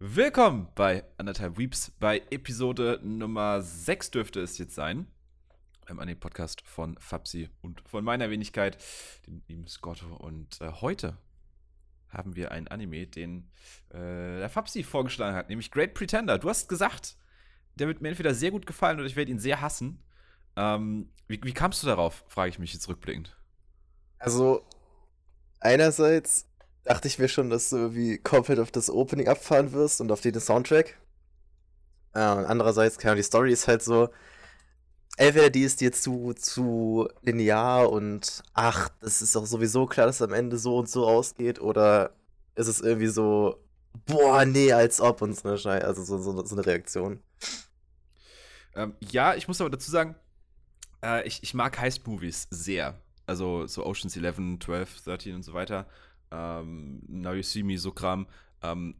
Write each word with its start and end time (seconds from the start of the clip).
Willkommen 0.00 0.68
bei 0.76 1.02
Anderthalb 1.16 1.58
Weeps. 1.58 1.90
Bei 1.98 2.22
Episode 2.30 3.00
Nummer 3.02 3.62
6 3.62 4.12
dürfte 4.12 4.40
es 4.40 4.56
jetzt 4.56 4.76
sein. 4.76 5.08
Im 5.88 5.98
Anime-Podcast 5.98 6.60
von 6.64 6.96
Fabsi 7.00 7.48
und 7.62 7.82
von 7.84 8.04
meiner 8.04 8.30
Wenigkeit, 8.30 8.78
dem 9.26 9.42
lieben 9.48 9.66
Scotto. 9.66 10.06
Und 10.14 10.60
äh, 10.60 10.70
heute 10.70 11.18
haben 12.10 12.36
wir 12.36 12.52
einen 12.52 12.68
Anime, 12.68 13.08
den 13.08 13.50
äh, 13.88 14.38
der 14.38 14.48
Fabsi 14.48 14.84
vorgeschlagen 14.84 15.34
hat, 15.34 15.48
nämlich 15.48 15.72
Great 15.72 15.94
Pretender. 15.94 16.38
Du 16.38 16.48
hast 16.48 16.68
gesagt, 16.68 17.16
der 17.74 17.88
wird 17.88 18.00
mir 18.00 18.10
entweder 18.10 18.34
sehr 18.34 18.52
gut 18.52 18.66
gefallen 18.66 18.98
oder 18.98 19.08
ich 19.08 19.16
werde 19.16 19.32
ihn 19.32 19.40
sehr 19.40 19.60
hassen. 19.60 20.04
Ähm, 20.54 21.10
wie, 21.26 21.40
wie 21.42 21.52
kamst 21.52 21.82
du 21.82 21.88
darauf, 21.88 22.24
frage 22.28 22.50
ich 22.50 22.60
mich 22.60 22.72
jetzt 22.72 22.88
rückblickend. 22.88 23.36
Also, 24.20 24.64
einerseits 25.58 26.48
dachte 26.88 27.06
ich 27.06 27.18
mir 27.18 27.28
schon, 27.28 27.50
dass 27.50 27.70
du 27.70 27.76
irgendwie 27.76 28.16
komplett 28.18 28.58
auf 28.58 28.70
das 28.70 28.88
Opening 28.88 29.28
abfahren 29.28 29.72
wirst 29.72 30.00
und 30.00 30.10
auf 30.10 30.22
den 30.22 30.38
Soundtrack. 30.40 30.98
Und 32.14 32.20
andererseits, 32.22 32.96
keine 32.96 33.12
Ahnung, 33.12 33.18
die 33.18 33.26
Story 33.26 33.52
ist 33.52 33.68
halt 33.68 33.82
so, 33.82 34.08
entweder 35.18 35.50
die 35.50 35.62
ist 35.62 35.82
dir 35.82 35.92
zu, 35.92 36.32
zu 36.32 37.08
linear 37.22 37.90
und 37.92 38.42
ach, 38.54 38.88
das 39.00 39.20
ist 39.20 39.36
doch 39.36 39.44
sowieso 39.44 39.84
klar, 39.84 40.06
dass 40.06 40.16
es 40.16 40.22
am 40.22 40.32
Ende 40.32 40.56
so 40.56 40.78
und 40.78 40.88
so 40.88 41.06
ausgeht, 41.06 41.60
oder 41.60 42.16
ist 42.54 42.68
es 42.68 42.80
irgendwie 42.80 43.08
so, 43.08 43.62
boah, 44.06 44.46
nee, 44.46 44.72
als 44.72 45.00
ob 45.02 45.20
und 45.20 45.36
so 45.36 45.46
eine 45.46 45.58
Scheiße, 45.58 45.86
also 45.86 46.02
so, 46.02 46.18
so, 46.18 46.44
so 46.44 46.56
eine 46.56 46.64
Reaktion. 46.64 47.20
Ähm, 48.74 48.94
ja, 49.00 49.34
ich 49.34 49.46
muss 49.46 49.60
aber 49.60 49.70
dazu 49.70 49.90
sagen, 49.90 50.16
äh, 51.04 51.26
ich, 51.26 51.42
ich 51.42 51.52
mag 51.52 51.78
Heist-Movies 51.78 52.48
sehr. 52.50 52.98
Also 53.26 53.66
so 53.66 53.84
Oceans 53.84 54.16
11, 54.16 54.60
12, 54.64 55.02
13 55.02 55.34
und 55.34 55.42
so 55.42 55.52
weiter 55.52 55.86
ähm, 56.30 57.02
Now 57.06 57.32
You 57.32 57.42
See 57.42 57.62
Me, 57.62 57.78
so 57.78 57.92
Kram. 57.92 58.26
Ähm, 58.62 58.96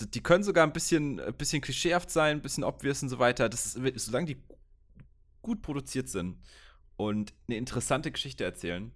die 0.00 0.22
können 0.22 0.42
sogar 0.42 0.66
ein 0.66 0.72
bisschen, 0.72 1.20
ein 1.20 1.34
bisschen 1.34 1.62
klischeehaft 1.62 2.10
sein, 2.10 2.38
ein 2.38 2.42
bisschen 2.42 2.64
obvious 2.64 3.02
und 3.02 3.08
so 3.08 3.18
weiter. 3.18 3.48
Das 3.48 3.76
ist, 3.76 4.06
solange 4.06 4.26
die 4.26 4.42
gut 5.42 5.62
produziert 5.62 6.08
sind 6.08 6.38
und 6.96 7.32
eine 7.48 7.56
interessante 7.56 8.10
Geschichte 8.10 8.44
erzählen, 8.44 8.92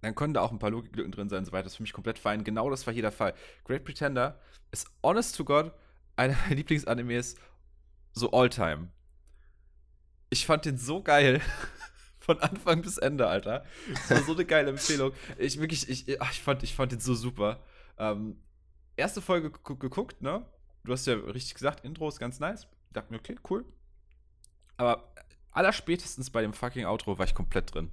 dann 0.00 0.14
können 0.14 0.34
da 0.34 0.42
auch 0.42 0.52
ein 0.52 0.58
paar 0.58 0.70
Logiklücken 0.70 1.12
drin 1.12 1.28
sein 1.28 1.40
und 1.40 1.44
so 1.46 1.52
weiter. 1.52 1.64
Das 1.64 1.72
ist 1.72 1.76
für 1.76 1.82
mich 1.82 1.92
komplett 1.92 2.18
fein. 2.18 2.44
Genau 2.44 2.68
das 2.68 2.86
war 2.86 2.92
hier 2.92 3.02
der 3.02 3.12
Fall. 3.12 3.34
Great 3.64 3.84
Pretender 3.84 4.38
ist 4.70 4.90
honest 5.02 5.36
to 5.36 5.44
God 5.44 5.72
einer 6.16 6.34
meiner 6.34 6.54
Lieblingsanimes 6.56 7.36
so 8.12 8.30
all 8.30 8.48
time. 8.48 8.88
Ich 10.30 10.46
fand 10.46 10.64
den 10.64 10.78
so 10.78 11.02
geil. 11.02 11.40
Von 12.24 12.40
Anfang 12.40 12.80
bis 12.80 12.96
Ende, 12.96 13.26
Alter. 13.26 13.64
Das 13.90 14.10
war 14.10 14.22
so 14.22 14.32
eine 14.32 14.46
geile 14.46 14.70
Empfehlung. 14.70 15.12
Ich 15.36 15.60
wirklich, 15.60 15.88
ich, 15.90 16.20
ach, 16.22 16.32
ich, 16.32 16.40
fand, 16.40 16.62
ich 16.62 16.74
fand 16.74 16.92
den 16.92 17.00
so 17.00 17.14
super. 17.14 17.62
Ähm, 17.98 18.38
erste 18.96 19.20
Folge 19.20 19.50
geguckt, 19.50 20.22
ne? 20.22 20.46
Du 20.84 20.92
hast 20.92 21.06
ja 21.06 21.14
richtig 21.14 21.54
gesagt, 21.54 21.84
Intro 21.84 22.08
ist 22.08 22.18
ganz 22.18 22.40
nice. 22.40 22.66
Ich 22.88 22.94
dachte 22.94 23.12
mir, 23.12 23.18
okay, 23.18 23.36
cool. 23.50 23.66
Aber 24.78 25.12
allerspätestens 25.50 26.30
bei 26.30 26.40
dem 26.40 26.54
fucking 26.54 26.86
Outro 26.86 27.18
war 27.18 27.26
ich 27.26 27.34
komplett 27.34 27.74
drin. 27.74 27.90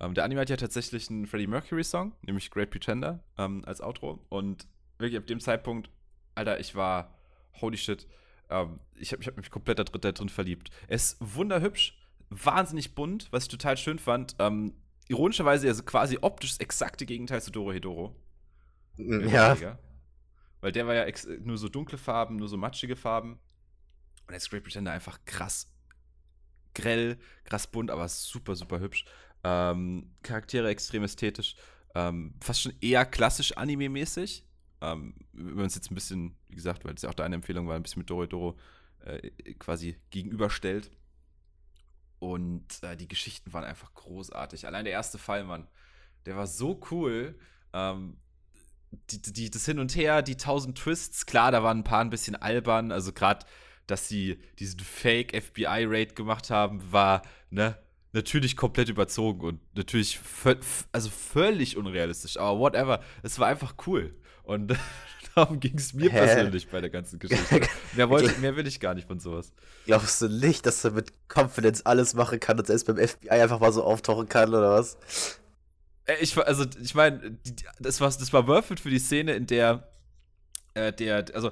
Ähm, 0.00 0.14
der 0.14 0.24
Anime 0.24 0.40
hat 0.40 0.50
ja 0.50 0.56
tatsächlich 0.56 1.10
einen 1.10 1.26
Freddie 1.26 1.46
Mercury-Song, 1.46 2.14
nämlich 2.22 2.50
Great 2.50 2.70
Pretender, 2.70 3.22
ähm, 3.36 3.62
als 3.66 3.82
Outro. 3.82 4.24
Und 4.30 4.66
wirklich 4.98 5.18
ab 5.18 5.26
dem 5.26 5.40
Zeitpunkt, 5.40 5.90
Alter, 6.34 6.58
ich 6.60 6.74
war, 6.74 7.14
holy 7.60 7.76
shit, 7.76 8.06
ähm, 8.48 8.80
ich 8.94 9.12
habe 9.12 9.22
ich 9.22 9.28
hab 9.28 9.36
mich 9.36 9.50
komplett 9.50 9.78
da 9.78 9.84
drin, 9.84 10.00
da 10.00 10.12
drin 10.12 10.28
verliebt. 10.30 10.70
Er 10.88 10.96
ist 10.96 11.16
wunderhübsch 11.20 11.98
wahnsinnig 12.42 12.94
bunt, 12.94 13.28
was 13.30 13.44
ich 13.44 13.48
total 13.48 13.76
schön 13.76 13.98
fand. 13.98 14.36
Ähm, 14.38 14.74
ironischerweise 15.08 15.68
also 15.68 15.82
quasi 15.82 16.18
optisch 16.20 16.50
das 16.50 16.60
exakte 16.60 17.06
Gegenteil 17.06 17.42
zu 17.42 17.50
Doro 17.50 17.72
Hedoro. 17.72 18.16
Ja. 18.96 19.56
Weil 20.60 20.72
der 20.72 20.86
war 20.86 20.94
ja 20.94 21.06
nur 21.40 21.58
so 21.58 21.68
dunkle 21.68 21.98
Farben, 21.98 22.36
nur 22.36 22.48
so 22.48 22.56
matschige 22.56 22.96
Farben. 22.96 23.38
Und 24.26 24.32
jetzt 24.32 24.50
Great 24.50 24.62
Pretender 24.62 24.92
einfach 24.92 25.18
krass 25.26 25.74
grell, 26.74 27.18
krass 27.44 27.66
bunt, 27.66 27.90
aber 27.90 28.08
super, 28.08 28.54
super 28.54 28.80
hübsch. 28.80 29.04
Ähm, 29.44 30.10
Charaktere 30.22 30.68
extrem 30.68 31.04
ästhetisch. 31.04 31.54
Ähm, 31.94 32.34
fast 32.40 32.62
schon 32.62 32.74
eher 32.80 33.06
klassisch 33.06 33.56
anime-mäßig. 33.56 34.42
Ähm, 34.80 35.14
wenn 35.32 35.54
man 35.54 35.66
es 35.66 35.76
jetzt 35.76 35.90
ein 35.90 35.94
bisschen, 35.94 36.36
wie 36.48 36.56
gesagt, 36.56 36.84
weil 36.84 36.94
es 36.94 37.02
ja 37.02 37.08
auch 37.10 37.14
deine 37.14 37.36
Empfehlung 37.36 37.68
war, 37.68 37.76
ein 37.76 37.82
bisschen 37.82 38.00
mit 38.00 38.10
Doro 38.10 38.26
Doro 38.26 38.58
äh, 39.04 39.30
quasi 39.54 39.96
gegenüberstellt. 40.10 40.90
Und 42.24 42.82
äh, 42.82 42.96
die 42.96 43.06
Geschichten 43.06 43.52
waren 43.52 43.64
einfach 43.64 43.92
großartig. 43.92 44.66
Allein 44.66 44.86
der 44.86 44.94
erste 44.94 45.18
Fall, 45.18 45.44
Mann, 45.44 45.68
der 46.24 46.36
war 46.36 46.46
so 46.46 46.80
cool. 46.90 47.38
Ähm, 47.74 48.16
die, 49.10 49.20
die, 49.20 49.50
das 49.50 49.66
Hin 49.66 49.78
und 49.78 49.94
Her, 49.94 50.22
die 50.22 50.38
tausend 50.38 50.78
Twists, 50.78 51.26
klar, 51.26 51.52
da 51.52 51.62
waren 51.62 51.80
ein 51.80 51.84
paar 51.84 52.00
ein 52.00 52.08
bisschen 52.08 52.34
albern. 52.34 52.92
Also 52.92 53.12
gerade, 53.12 53.44
dass 53.86 54.08
sie 54.08 54.38
diesen 54.58 54.80
Fake-FBI-Raid 54.80 56.16
gemacht 56.16 56.48
haben, 56.48 56.80
war, 56.90 57.20
ne, 57.50 57.76
natürlich 58.12 58.56
komplett 58.56 58.88
überzogen 58.88 59.42
und 59.42 59.76
natürlich 59.76 60.18
also 60.92 61.10
völlig 61.10 61.76
unrealistisch. 61.76 62.38
Aber 62.38 62.58
whatever, 62.58 63.02
es 63.22 63.38
war 63.38 63.48
einfach 63.48 63.74
cool. 63.86 64.18
Und 64.44 64.74
darum 65.34 65.60
ging 65.60 65.76
es 65.76 65.92
mir 65.94 66.10
Hä? 66.10 66.18
persönlich 66.18 66.68
bei 66.68 66.80
der 66.80 66.90
ganzen 66.90 67.18
Geschichte. 67.18 67.60
mehr, 67.94 68.10
wollte, 68.10 68.38
mehr 68.40 68.56
will 68.56 68.66
ich 68.66 68.80
gar 68.80 68.94
nicht 68.94 69.06
von 69.06 69.20
sowas. 69.20 69.52
Glaubst 69.86 70.20
du 70.20 70.28
nicht, 70.28 70.66
dass 70.66 70.84
er 70.84 70.92
mit 70.92 71.12
Confidence 71.28 71.84
alles 71.86 72.14
machen 72.14 72.40
kann 72.40 72.58
und 72.58 72.66
selbst 72.66 72.86
beim 72.86 72.96
FBI 72.96 73.30
einfach 73.30 73.60
mal 73.60 73.72
so 73.72 73.82
auftauchen 73.84 74.28
kann 74.28 74.50
oder 74.50 74.70
was? 74.70 74.96
Ich, 76.20 76.36
also, 76.36 76.64
ich 76.82 76.94
meine, 76.94 77.38
das 77.78 78.00
war, 78.00 78.08
das 78.08 78.32
war 78.32 78.46
worth 78.46 78.70
it 78.70 78.80
für 78.80 78.90
die 78.90 78.98
Szene, 78.98 79.34
in 79.34 79.46
der 79.46 79.88
äh, 80.74 80.92
der, 80.92 81.24
also 81.34 81.50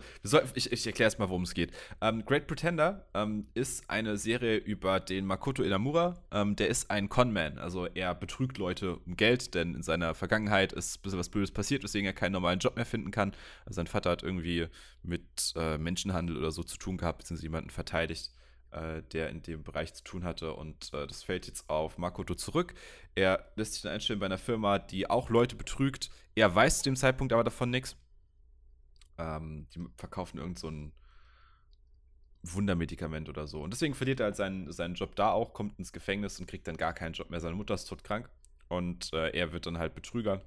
ich, 0.55 0.71
ich 0.71 0.87
erkläre 0.87 1.07
erstmal, 1.07 1.29
worum 1.29 1.43
es 1.43 1.55
geht. 1.55 1.73
Ähm, 2.01 2.25
Great 2.25 2.47
Pretender 2.47 3.07
ähm, 3.15 3.47
ist 3.55 3.89
eine 3.89 4.17
Serie 4.17 4.57
über 4.57 5.01
den 5.01 5.27
Makoto 5.27 5.63
Inamura. 5.63 6.23
Ähm, 6.31 6.57
der 6.57 6.69
ist 6.69 6.91
ein 6.91 7.09
Conman, 7.09 7.59
also 7.59 7.87
er 7.87 8.15
betrügt 8.15 8.59
Leute 8.59 8.97
um 8.97 9.17
Geld, 9.17 9.55
denn 9.55 9.75
in 9.75 9.83
seiner 9.83 10.15
Vergangenheit 10.15 10.73
ist 10.73 10.99
ein 10.99 11.03
bisschen 11.03 11.19
was 11.19 11.29
Blödes 11.29 11.53
passiert, 11.53 11.83
weswegen 11.83 12.07
er 12.07 12.13
keinen 12.13 12.33
normalen 12.33 12.59
Job 12.59 12.77
mehr 12.77 12.87
finden 12.87 13.11
kann. 13.11 13.33
Also 13.65 13.77
sein 13.77 13.87
Vater 13.87 14.11
hat 14.11 14.23
irgendwie 14.23 14.67
mit 15.03 15.55
äh, 15.57 15.79
Menschenhandel 15.79 16.37
oder 16.37 16.51
so 16.51 16.63
zu 16.63 16.77
tun 16.77 16.97
gehabt, 16.97 17.19
beziehungsweise 17.19 17.47
jemanden 17.47 17.71
verteidigt 17.71 18.31
äh, 18.73 19.03
der 19.13 19.29
in 19.29 19.43
dem 19.43 19.63
Bereich 19.63 19.95
zu 19.95 20.03
tun 20.03 20.25
hatte. 20.25 20.55
Und 20.55 20.93
äh, 20.95 21.07
das 21.07 21.23
fällt 21.23 21.47
jetzt 21.47 21.69
auf 21.69 21.99
Makoto 21.99 22.35
zurück. 22.35 22.75
Er 23.15 23.45
lässt 23.57 23.75
sich 23.75 23.83
dann 23.83 23.93
einstellen 23.93 24.19
bei 24.19 24.27
einer 24.27 24.39
Firma, 24.39 24.79
die 24.79 25.09
auch 25.09 25.29
Leute 25.29 25.57
betrügt. 25.57 26.11
Er 26.35 26.55
weiß 26.55 26.79
zu 26.79 26.85
dem 26.85 26.97
Zeitpunkt 26.97 27.33
aber 27.33 27.45
davon 27.45 27.71
nichts. 27.71 27.97
Ähm, 29.19 29.67
die 29.75 29.85
verkaufen 29.97 30.39
irgend 30.39 30.59
so 30.59 30.69
ein 30.69 30.93
Wundermedikament 32.43 33.29
oder 33.29 33.47
so. 33.47 33.63
Und 33.63 33.73
deswegen 33.73 33.95
verliert 33.95 34.21
er 34.21 34.27
halt 34.27 34.37
seinen, 34.37 34.73
seinen 34.73 34.95
Job 34.95 35.15
da 35.17 35.31
auch, 35.31 35.53
kommt 35.53 35.79
ins 35.79 35.93
Gefängnis 35.93 36.41
und 36.41 36.47
kriegt 36.47 36.67
dann 36.67 36.77
gar 36.77 36.93
keinen 36.93 37.13
Job 37.13 37.31
mehr. 37.31 37.41
Seine 37.41 37.55
Mutter 37.55 37.75
ist 37.75 37.85
todkrank 37.85 38.29
und 38.69 39.13
äh, 39.13 39.31
er 39.31 39.53
wird 39.53 39.67
dann 39.67 39.79
halt 39.79 39.95
Betrüger. 39.95 40.43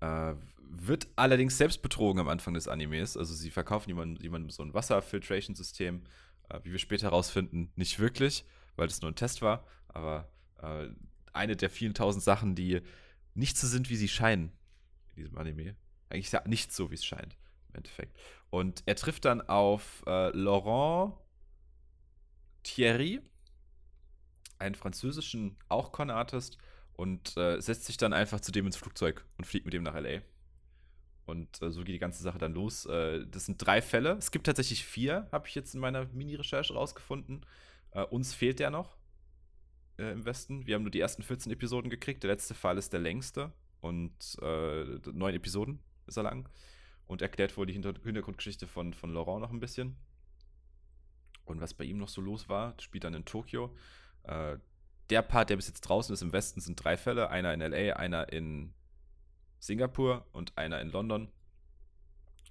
Äh, 0.00 0.34
wird 0.58 1.08
allerdings 1.16 1.56
selbst 1.58 1.82
betrogen 1.82 2.20
am 2.20 2.28
Anfang 2.28 2.54
des 2.54 2.68
Animes. 2.68 3.16
Also 3.16 3.34
sie 3.34 3.50
verkaufen 3.50 3.88
jemandem, 3.88 4.22
jemandem 4.22 4.50
so 4.50 4.62
ein 4.62 4.74
Wasserfiltration-System. 4.74 6.02
Äh, 6.48 6.60
wie 6.64 6.72
wir 6.72 6.78
später 6.78 7.06
herausfinden, 7.06 7.72
nicht 7.76 7.98
wirklich, 7.98 8.44
weil 8.76 8.88
das 8.88 9.00
nur 9.00 9.10
ein 9.10 9.16
Test 9.16 9.42
war. 9.42 9.64
Aber 9.88 10.28
äh, 10.60 10.88
eine 11.32 11.56
der 11.56 11.70
vielen 11.70 11.94
tausend 11.94 12.22
Sachen, 12.22 12.54
die 12.54 12.82
nicht 13.34 13.56
so 13.56 13.66
sind, 13.66 13.88
wie 13.88 13.96
sie 13.96 14.08
scheinen 14.08 14.52
in 15.10 15.22
diesem 15.22 15.38
Anime. 15.38 15.76
Eigentlich 16.12 16.32
nicht 16.44 16.72
so, 16.74 16.90
wie 16.90 16.94
es 16.94 17.04
scheint, 17.04 17.38
im 17.70 17.76
Endeffekt. 17.76 18.18
Und 18.50 18.82
er 18.84 18.96
trifft 18.96 19.24
dann 19.24 19.40
auf 19.40 20.02
äh, 20.06 20.28
Laurent 20.36 21.14
Thierry, 22.62 23.22
einen 24.58 24.74
französischen, 24.74 25.56
auch 25.70 25.90
Con-Artist, 25.90 26.58
und 26.92 27.34
äh, 27.38 27.58
setzt 27.60 27.86
sich 27.86 27.96
dann 27.96 28.12
einfach 28.12 28.40
zu 28.40 28.52
dem 28.52 28.66
ins 28.66 28.76
Flugzeug 28.76 29.24
und 29.38 29.46
fliegt 29.46 29.64
mit 29.64 29.72
dem 29.72 29.82
nach 29.82 29.94
L.A. 29.94 30.20
Und 31.24 31.62
äh, 31.62 31.70
so 31.70 31.82
geht 31.82 31.94
die 31.94 31.98
ganze 31.98 32.22
Sache 32.22 32.36
dann 32.36 32.52
los. 32.52 32.84
Äh, 32.84 33.26
das 33.26 33.46
sind 33.46 33.56
drei 33.56 33.80
Fälle. 33.80 34.16
Es 34.18 34.30
gibt 34.30 34.44
tatsächlich 34.44 34.84
vier, 34.84 35.28
habe 35.32 35.48
ich 35.48 35.54
jetzt 35.54 35.74
in 35.74 35.80
meiner 35.80 36.04
Mini-Recherche 36.04 36.74
rausgefunden. 36.74 37.46
Äh, 37.92 38.02
uns 38.02 38.34
fehlt 38.34 38.58
der 38.58 38.70
noch 38.70 38.98
äh, 39.96 40.12
im 40.12 40.26
Westen. 40.26 40.66
Wir 40.66 40.74
haben 40.74 40.82
nur 40.82 40.90
die 40.90 41.00
ersten 41.00 41.22
14 41.22 41.50
Episoden 41.52 41.88
gekriegt. 41.88 42.22
Der 42.22 42.30
letzte 42.30 42.52
Fall 42.52 42.76
ist 42.76 42.92
der 42.92 43.00
längste 43.00 43.50
und 43.80 44.36
neun 44.40 45.34
Episoden 45.34 45.80
ist 46.06 46.16
er 46.16 46.24
lang 46.24 46.48
und 47.06 47.22
erklärt 47.22 47.56
wohl 47.56 47.66
die 47.66 47.72
Hinter 47.72 47.94
Hintergrundgeschichte 48.02 48.66
von, 48.66 48.94
von 48.94 49.12
Laurent 49.12 49.40
noch 49.40 49.50
ein 49.50 49.60
bisschen. 49.60 49.96
Und 51.44 51.60
was 51.60 51.74
bei 51.74 51.84
ihm 51.84 51.98
noch 51.98 52.08
so 52.08 52.20
los 52.20 52.48
war, 52.48 52.74
spielt 52.80 53.04
dann 53.04 53.14
in 53.14 53.24
Tokio. 53.24 53.74
Äh, 54.24 54.58
der 55.10 55.22
Part, 55.22 55.50
der 55.50 55.56
bis 55.56 55.66
jetzt 55.66 55.82
draußen 55.82 56.12
ist 56.12 56.22
im 56.22 56.32
Westen, 56.32 56.60
sind 56.60 56.82
drei 56.82 56.96
Fälle: 56.96 57.28
einer 57.30 57.52
in 57.52 57.60
LA, 57.60 57.96
einer 57.96 58.32
in 58.32 58.72
Singapur 59.58 60.26
und 60.32 60.56
einer 60.56 60.80
in 60.80 60.90
London. 60.90 61.28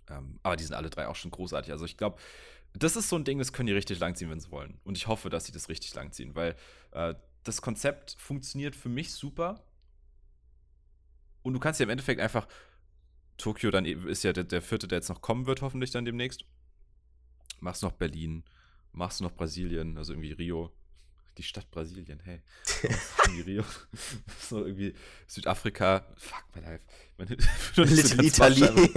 Ähm, 0.10 0.40
aber 0.44 0.56
die 0.56 0.64
sind 0.64 0.76
alle 0.76 0.90
drei 0.90 1.08
auch 1.08 1.16
schon 1.16 1.32
großartig. 1.32 1.72
Also 1.72 1.86
ich 1.86 1.98
glaube, 1.98 2.20
das 2.74 2.96
ist 2.96 3.10
so 3.10 3.16
ein 3.16 3.24
Ding, 3.24 3.40
das 3.40 3.54
können 3.54 3.68
die 3.68 3.74
richtig 3.74 4.00
langziehen, 4.00 4.30
wenn 4.30 4.40
sie 4.40 4.52
wollen. 4.52 4.80
Und 4.84 4.98
ich 4.98 5.08
hoffe, 5.08 5.30
dass 5.30 5.46
sie 5.46 5.52
das 5.52 5.70
richtig 5.70 5.94
langziehen, 5.94 6.36
weil 6.36 6.56
äh, 6.92 7.16
das 7.44 7.62
Konzept 7.62 8.16
funktioniert 8.18 8.76
für 8.76 8.90
mich 8.90 9.12
super. 9.12 9.64
Und 11.44 11.54
du 11.54 11.60
kannst 11.60 11.80
ja 11.80 11.86
im 11.86 11.90
Endeffekt 11.90 12.22
einfach 12.22 12.48
Tokio 13.42 13.72
dann 13.72 13.86
e- 13.86 13.92
ist 14.08 14.24
ja 14.24 14.34
der, 14.34 14.44
der 14.44 14.62
vierte, 14.62 14.88
der 14.88 15.00
jetzt 15.00 15.10
noch 15.10 15.22
kommen 15.22 15.46
wird, 15.48 15.62
hoffentlich 15.62 15.92
dann 15.92 16.06
demnächst. 16.06 16.46
Machst 17.60 17.84
noch 17.84 17.92
Berlin, 17.92 18.44
machst 18.94 19.22
noch 19.22 19.34
Brasilien, 19.34 19.98
also 19.98 20.14
irgendwie 20.14 20.32
Rio. 20.32 20.72
Die 21.38 21.44
Stadt 21.44 21.70
Brasilien, 21.72 22.20
hey. 22.24 22.42
irgendwie 23.26 23.42
Rio. 23.42 23.64
so 24.40 24.66
irgendwie 24.66 24.94
Südafrika. 25.28 26.06
Fuck 26.18 26.44
my 26.56 26.62
life. 26.62 26.84
Meine, 27.18 27.36
Little 27.76 28.26
Italy. 28.26 28.92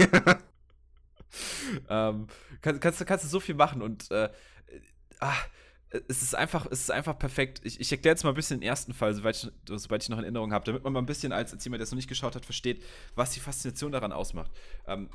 ähm, 1.89 2.27
kann, 2.61 2.79
kannst, 2.79 3.01
du, 3.01 3.05
kannst 3.05 3.25
du 3.25 3.29
so 3.29 3.39
viel 3.39 3.55
machen 3.55 3.81
und 3.81 4.09
äh, 4.11 4.29
ah, 5.19 5.35
es 6.07 6.21
ist 6.21 6.35
einfach, 6.35 6.65
es 6.65 6.81
ist 6.81 6.91
einfach 6.91 7.17
perfekt. 7.17 7.61
Ich, 7.63 7.79
ich 7.79 7.91
erkläre 7.91 8.13
jetzt 8.13 8.23
mal 8.23 8.29
ein 8.29 8.35
bisschen 8.35 8.59
den 8.59 8.67
ersten 8.67 8.93
Fall, 8.93 9.13
soweit 9.13 9.35
ich, 9.35 9.51
soweit 9.79 10.03
ich 10.03 10.09
noch 10.09 10.17
in 10.17 10.23
Erinnerung 10.23 10.53
habe, 10.53 10.65
damit 10.65 10.83
man 10.83 10.93
mal 10.93 10.99
ein 10.99 11.05
bisschen 11.05 11.31
als, 11.31 11.53
als 11.53 11.63
jemand, 11.63 11.79
der 11.79 11.83
es 11.85 11.91
noch 11.91 11.97
nicht 11.97 12.07
geschaut 12.07 12.35
hat, 12.35 12.45
versteht, 12.45 12.83
was 13.15 13.31
die 13.31 13.39
Faszination 13.39 13.91
daran 13.91 14.11
ausmacht. 14.11 14.51
Ähm, 14.87 15.09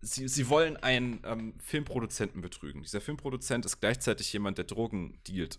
sie, 0.00 0.28
sie 0.28 0.48
wollen 0.48 0.76
einen 0.76 1.20
ähm, 1.24 1.54
Filmproduzenten 1.58 2.40
betrügen. 2.40 2.82
Dieser 2.82 3.00
Filmproduzent 3.00 3.64
ist 3.64 3.80
gleichzeitig 3.80 4.32
jemand, 4.32 4.58
der 4.58 4.64
Drogen 4.64 5.18
dealt 5.26 5.58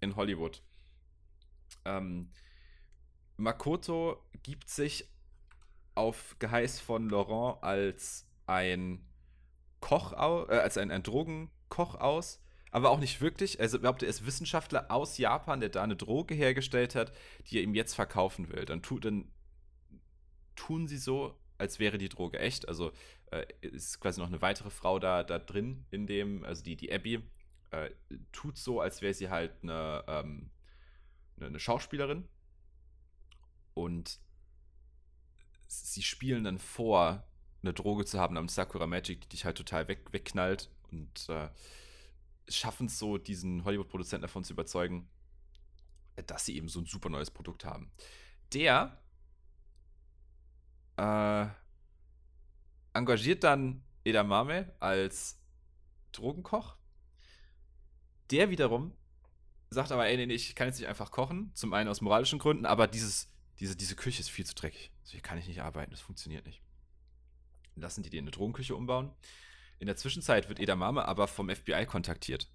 in 0.00 0.16
Hollywood. 0.16 0.62
Ähm, 1.84 2.30
Makoto 3.36 4.22
gibt 4.42 4.68
sich 4.68 5.08
auf 5.94 6.36
Geheiß 6.38 6.80
von 6.80 7.08
Laurent 7.08 7.62
als 7.62 8.26
ein 8.46 9.04
Koch, 9.80 10.12
äh, 10.12 10.16
als 10.16 10.78
ein, 10.78 10.90
ein 10.90 11.02
Drogenkoch 11.02 11.94
aus 11.94 12.40
aber 12.70 12.90
auch 12.90 13.00
nicht 13.00 13.20
wirklich. 13.20 13.60
Also 13.60 13.80
behauptet, 13.80 14.06
er 14.06 14.10
ist 14.10 14.26
Wissenschaftler 14.26 14.90
aus 14.90 15.18
Japan, 15.18 15.60
der 15.60 15.70
da 15.70 15.82
eine 15.82 15.96
Droge 15.96 16.34
hergestellt 16.34 16.94
hat, 16.94 17.12
die 17.46 17.58
er 17.58 17.62
ihm 17.62 17.74
jetzt 17.74 17.94
verkaufen 17.94 18.48
will. 18.50 18.64
Dann, 18.64 18.82
tu, 18.82 18.98
dann 18.98 19.30
tun 20.56 20.86
sie 20.86 20.98
so, 20.98 21.36
als 21.58 21.78
wäre 21.78 21.98
die 21.98 22.08
Droge 22.08 22.38
echt. 22.38 22.68
Also 22.68 22.92
äh, 23.30 23.46
ist 23.60 24.00
quasi 24.00 24.20
noch 24.20 24.28
eine 24.28 24.42
weitere 24.42 24.70
Frau 24.70 24.98
da, 24.98 25.22
da 25.24 25.38
drin, 25.38 25.84
in 25.90 26.06
dem, 26.06 26.44
also 26.44 26.62
die, 26.62 26.76
die 26.76 26.92
Abby, 26.92 27.22
äh, 27.70 27.90
tut 28.32 28.58
so, 28.58 28.80
als 28.80 29.02
wäre 29.02 29.14
sie 29.14 29.30
halt 29.30 29.52
eine, 29.62 30.04
ähm, 30.06 30.50
eine, 31.36 31.46
eine 31.46 31.60
Schauspielerin. 31.60 32.28
Und 33.74 34.20
sie 35.66 36.02
spielen 36.02 36.44
dann 36.44 36.58
vor, 36.58 37.24
eine 37.62 37.72
Droge 37.72 38.04
zu 38.04 38.18
haben 38.18 38.34
namens 38.34 38.54
Sakura 38.54 38.86
Magic, 38.86 39.20
die 39.22 39.28
dich 39.28 39.44
halt 39.44 39.56
total 39.56 39.88
weg, 39.88 40.12
wegknallt. 40.12 40.70
Und 40.90 41.28
äh, 41.28 41.48
schaffen 42.50 42.86
es 42.86 42.98
so, 42.98 43.18
diesen 43.18 43.64
Hollywood-Produzenten 43.64 44.22
davon 44.22 44.44
zu 44.44 44.52
überzeugen, 44.52 45.08
dass 46.26 46.44
sie 46.44 46.56
eben 46.56 46.68
so 46.68 46.80
ein 46.80 46.86
super 46.86 47.08
neues 47.08 47.30
Produkt 47.30 47.64
haben. 47.64 47.90
Der 48.52 48.98
äh, 50.96 51.46
engagiert 52.92 53.44
dann 53.44 53.82
Edamame 54.04 54.72
als 54.80 55.38
Drogenkoch. 56.12 56.76
Der 58.30 58.50
wiederum 58.50 58.92
sagt 59.70 59.92
aber, 59.92 60.06
ey, 60.06 60.26
nee, 60.26 60.34
ich 60.34 60.54
kann 60.54 60.66
jetzt 60.66 60.78
nicht 60.78 60.88
einfach 60.88 61.10
kochen. 61.10 61.52
Zum 61.54 61.72
einen 61.72 61.88
aus 61.88 62.00
moralischen 62.00 62.38
Gründen, 62.38 62.66
aber 62.66 62.86
dieses, 62.86 63.30
diese, 63.58 63.76
diese 63.76 63.96
Küche 63.96 64.20
ist 64.20 64.30
viel 64.30 64.46
zu 64.46 64.54
dreckig. 64.54 64.90
So 65.04 65.12
hier 65.12 65.20
kann 65.20 65.38
ich 65.38 65.46
nicht 65.46 65.62
arbeiten, 65.62 65.90
das 65.92 66.00
funktioniert 66.00 66.46
nicht. 66.46 66.60
Lassen 67.76 68.02
die 68.02 68.16
in 68.16 68.24
eine 68.24 68.30
Drogenküche 68.30 68.74
umbauen. 68.74 69.12
In 69.80 69.86
der 69.86 69.96
Zwischenzeit 69.96 70.48
wird 70.48 70.60
Edamame 70.60 71.08
aber 71.08 71.26
vom 71.26 71.48
FBI 71.48 71.86
kontaktiert. 71.86 72.48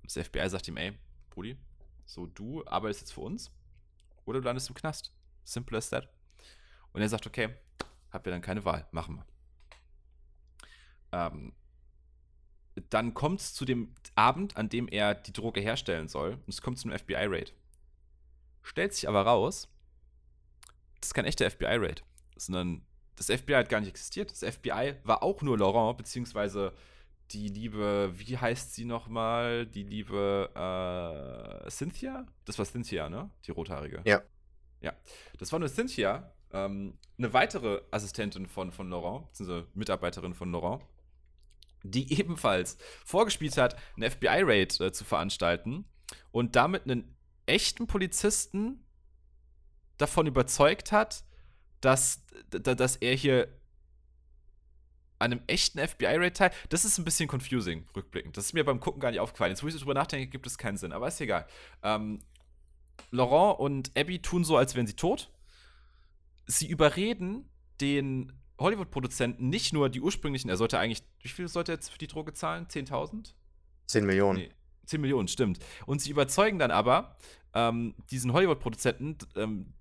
Und 0.00 0.16
das 0.16 0.24
FBI 0.24 0.48
sagt 0.48 0.68
ihm, 0.68 0.76
ey, 0.76 0.96
Brudi, 1.28 1.56
so 2.06 2.26
du 2.26 2.64
arbeitest 2.64 3.00
jetzt 3.00 3.12
für 3.12 3.22
uns 3.22 3.50
oder 4.24 4.40
du 4.40 4.44
landest 4.44 4.68
im 4.68 4.76
Knast. 4.76 5.12
Simple 5.44 5.76
as 5.76 5.90
that. 5.90 6.08
Und 6.92 7.02
er 7.02 7.08
sagt, 7.08 7.26
okay, 7.26 7.56
habt 8.12 8.26
ihr 8.26 8.30
dann 8.30 8.40
keine 8.40 8.64
Wahl, 8.64 8.86
machen 8.92 9.16
wir. 9.16 9.26
Ähm, 11.12 11.52
dann 12.88 13.14
kommt 13.14 13.40
es 13.40 13.52
zu 13.52 13.64
dem 13.64 13.92
Abend, 14.14 14.56
an 14.56 14.68
dem 14.68 14.86
er 14.86 15.14
die 15.14 15.32
Droge 15.32 15.60
herstellen 15.60 16.06
soll, 16.06 16.34
und 16.34 16.48
es 16.48 16.62
kommt 16.62 16.78
zu 16.78 16.88
einem 16.88 16.98
FBI-Raid. 16.98 17.52
Stellt 18.62 18.94
sich 18.94 19.08
aber 19.08 19.22
raus, 19.22 19.68
das 21.00 21.08
ist 21.08 21.14
kein 21.14 21.24
echter 21.24 21.50
FBI-Raid, 21.50 22.04
sondern 22.36 22.86
das 23.20 23.26
FBI 23.38 23.52
hat 23.52 23.68
gar 23.68 23.80
nicht 23.80 23.90
existiert. 23.90 24.30
Das 24.30 24.38
FBI 24.38 24.94
war 25.04 25.22
auch 25.22 25.42
nur 25.42 25.58
Laurent, 25.58 25.98
beziehungsweise 25.98 26.72
die 27.32 27.48
liebe, 27.48 28.12
wie 28.14 28.38
heißt 28.38 28.74
sie 28.74 28.86
nochmal? 28.86 29.66
Die 29.66 29.82
liebe 29.82 30.48
äh, 30.54 31.70
Cynthia? 31.70 32.26
Das 32.46 32.58
war 32.58 32.64
Cynthia, 32.64 33.10
ne? 33.10 33.30
Die 33.46 33.50
rothaarige. 33.50 34.00
Ja. 34.06 34.22
Ja. 34.80 34.94
Das 35.38 35.52
war 35.52 35.58
nur 35.58 35.68
Cynthia, 35.68 36.32
ähm, 36.52 36.96
eine 37.18 37.32
weitere 37.34 37.82
Assistentin 37.90 38.46
von, 38.46 38.72
von 38.72 38.88
Laurent, 38.88 39.26
beziehungsweise 39.28 39.66
Mitarbeiterin 39.74 40.32
von 40.32 40.50
Laurent, 40.50 40.82
die 41.82 42.18
ebenfalls 42.18 42.78
vorgespielt 43.04 43.58
hat, 43.58 43.76
einen 43.96 44.10
FBI-Raid 44.10 44.80
äh, 44.80 44.92
zu 44.92 45.04
veranstalten 45.04 45.84
und 46.32 46.56
damit 46.56 46.84
einen 46.84 47.14
echten 47.44 47.86
Polizisten 47.86 48.82
davon 49.98 50.26
überzeugt 50.26 50.90
hat, 50.90 51.22
dass, 51.80 52.24
dass 52.50 52.96
er 52.96 53.14
hier 53.14 53.48
an 55.18 55.32
einem 55.32 55.42
echten 55.46 55.78
FBI-Raid 55.78 56.36
teil. 56.36 56.50
Das 56.70 56.84
ist 56.84 56.98
ein 56.98 57.04
bisschen 57.04 57.28
confusing, 57.28 57.86
rückblickend. 57.94 58.36
Das 58.36 58.46
ist 58.46 58.52
mir 58.54 58.64
beim 58.64 58.80
Gucken 58.80 59.00
gar 59.00 59.10
nicht 59.10 59.20
aufgefallen. 59.20 59.52
Jetzt, 59.52 59.62
wo 59.62 59.68
ich 59.68 59.74
darüber 59.74 59.94
nachdenke, 59.94 60.28
gibt 60.28 60.46
es 60.46 60.56
keinen 60.56 60.78
Sinn, 60.78 60.92
aber 60.92 61.08
ist 61.08 61.20
egal. 61.20 61.46
Ähm, 61.82 62.20
Laurent 63.10 63.58
und 63.60 63.92
Abby 63.96 64.20
tun 64.20 64.44
so, 64.44 64.56
als 64.56 64.74
wären 64.74 64.86
sie 64.86 64.96
tot. 64.96 65.30
Sie 66.46 66.68
überreden 66.68 67.48
den 67.80 68.32
Hollywood-Produzenten 68.58 69.48
nicht 69.48 69.72
nur 69.72 69.88
die 69.88 70.00
ursprünglichen, 70.00 70.48
er 70.50 70.56
sollte 70.56 70.78
eigentlich, 70.78 71.02
wie 71.22 71.28
viel 71.28 71.48
sollte 71.48 71.72
er 71.72 71.76
jetzt 71.76 71.90
für 71.90 71.98
die 71.98 72.06
Droge 72.06 72.32
zahlen? 72.34 72.66
10.000? 72.66 73.32
10 73.86 74.06
Millionen. 74.06 74.38
Nee, 74.40 74.50
10 74.86 75.00
Millionen, 75.00 75.28
stimmt. 75.28 75.58
Und 75.86 76.00
sie 76.00 76.10
überzeugen 76.10 76.58
dann 76.58 76.70
aber 76.70 77.16
ähm, 77.54 77.94
diesen 78.10 78.32
Hollywood-Produzenten, 78.32 79.18
ähm, 79.36 79.72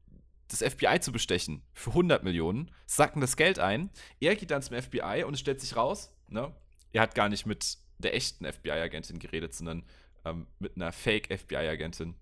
das 0.50 0.62
FBI 0.62 1.00
zu 1.00 1.12
bestechen 1.12 1.62
für 1.74 1.92
100 1.92 2.24
Millionen, 2.24 2.72
sacken 2.86 3.22
das 3.22 3.38
Geld 3.38 3.60
ein. 3.60 3.90
Er 4.20 4.36
geht 4.36 4.52
dann 4.52 4.62
zum 4.62 4.82
FBI 4.82 5.24
und 5.26 5.34
es 5.34 5.40
stellt 5.40 5.62
sich 5.62 5.76
raus, 5.76 6.14
ne, 6.28 6.54
er 6.92 7.02
hat 7.02 7.16
gar 7.16 7.30
nicht 7.30 7.46
mit 7.46 7.78
der 8.00 8.16
echten 8.16 8.46
FBI-Agentin 8.46 9.20
geredet, 9.20 9.54
sondern 9.54 9.84
ähm, 10.26 10.48
mit 10.60 10.76
einer 10.76 10.92
Fake-FBI-Agentin. 10.92 12.16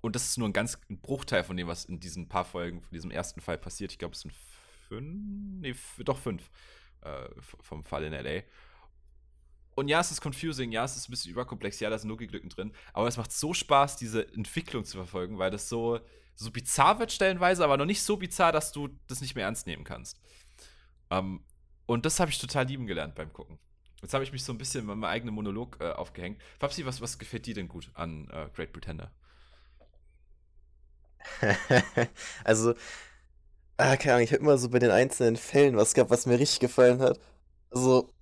Und 0.00 0.14
das 0.14 0.26
ist 0.26 0.38
nur 0.38 0.48
ein 0.48 0.52
ganz 0.52 0.78
ein 0.88 1.00
Bruchteil 1.00 1.44
von 1.44 1.56
dem, 1.56 1.66
was 1.66 1.84
in 1.84 2.00
diesen 2.00 2.28
paar 2.28 2.44
Folgen 2.44 2.80
von 2.80 2.90
diesem 2.92 3.10
ersten 3.10 3.40
Fall 3.40 3.58
passiert. 3.58 3.92
Ich 3.92 3.98
glaube, 3.98 4.14
es 4.14 4.20
sind 4.20 4.32
fünf, 4.88 5.60
nee, 5.60 5.74
doch 6.04 6.18
fünf 6.18 6.50
äh, 7.02 7.28
vom 7.40 7.84
Fall 7.84 8.04
in 8.04 8.12
LA. 8.12 8.42
Und 9.74 9.88
ja, 9.88 10.00
es 10.00 10.10
ist 10.10 10.20
confusing, 10.20 10.72
ja, 10.72 10.84
es 10.84 10.96
ist 10.96 11.08
ein 11.08 11.12
bisschen 11.12 11.30
überkomplex, 11.30 11.78
ja, 11.78 11.88
da 11.88 11.98
sind 11.98 12.08
Logik-Lücken 12.08 12.48
drin, 12.48 12.72
aber 12.92 13.06
es 13.06 13.16
macht 13.16 13.30
so 13.30 13.54
Spaß, 13.54 13.96
diese 13.96 14.26
Entwicklung 14.34 14.84
zu 14.84 14.96
verfolgen, 14.96 15.38
weil 15.38 15.52
das 15.52 15.68
so, 15.68 16.00
so 16.38 16.52
bizarr 16.52 16.98
wird 17.00 17.10
stellenweise, 17.12 17.64
aber 17.64 17.76
noch 17.76 17.84
nicht 17.84 18.02
so 18.02 18.16
bizarr, 18.16 18.52
dass 18.52 18.70
du 18.70 18.88
das 19.08 19.20
nicht 19.20 19.34
mehr 19.34 19.44
ernst 19.44 19.66
nehmen 19.66 19.84
kannst. 19.84 20.20
Ähm, 21.10 21.40
und 21.86 22.06
das 22.06 22.20
habe 22.20 22.30
ich 22.30 22.38
total 22.38 22.66
lieben 22.66 22.86
gelernt 22.86 23.16
beim 23.16 23.32
Gucken. 23.32 23.58
Jetzt 24.02 24.14
habe 24.14 24.22
ich 24.22 24.30
mich 24.30 24.44
so 24.44 24.52
ein 24.52 24.58
bisschen 24.58 24.86
mit 24.86 24.96
meinem 24.96 25.10
eigenen 25.10 25.34
Monolog 25.34 25.78
äh, 25.80 25.90
aufgehängt. 25.90 26.40
Fabsi, 26.60 26.86
was, 26.86 27.00
was 27.00 27.18
gefällt 27.18 27.46
dir 27.46 27.54
denn 27.54 27.66
gut 27.66 27.90
an 27.94 28.28
äh, 28.30 28.46
Great 28.54 28.72
Pretender? 28.72 29.10
also, 32.44 32.74
ah, 33.76 33.96
keine 33.96 34.14
Ahnung, 34.14 34.24
ich 34.24 34.32
habe 34.32 34.42
immer 34.42 34.58
so 34.58 34.68
bei 34.68 34.78
den 34.78 34.92
einzelnen 34.92 35.36
Fällen 35.36 35.76
was 35.76 35.94
gehabt, 35.94 36.10
was 36.10 36.26
mir 36.26 36.38
richtig 36.38 36.60
gefallen 36.60 37.00
hat. 37.00 37.18
Also, 37.70 38.14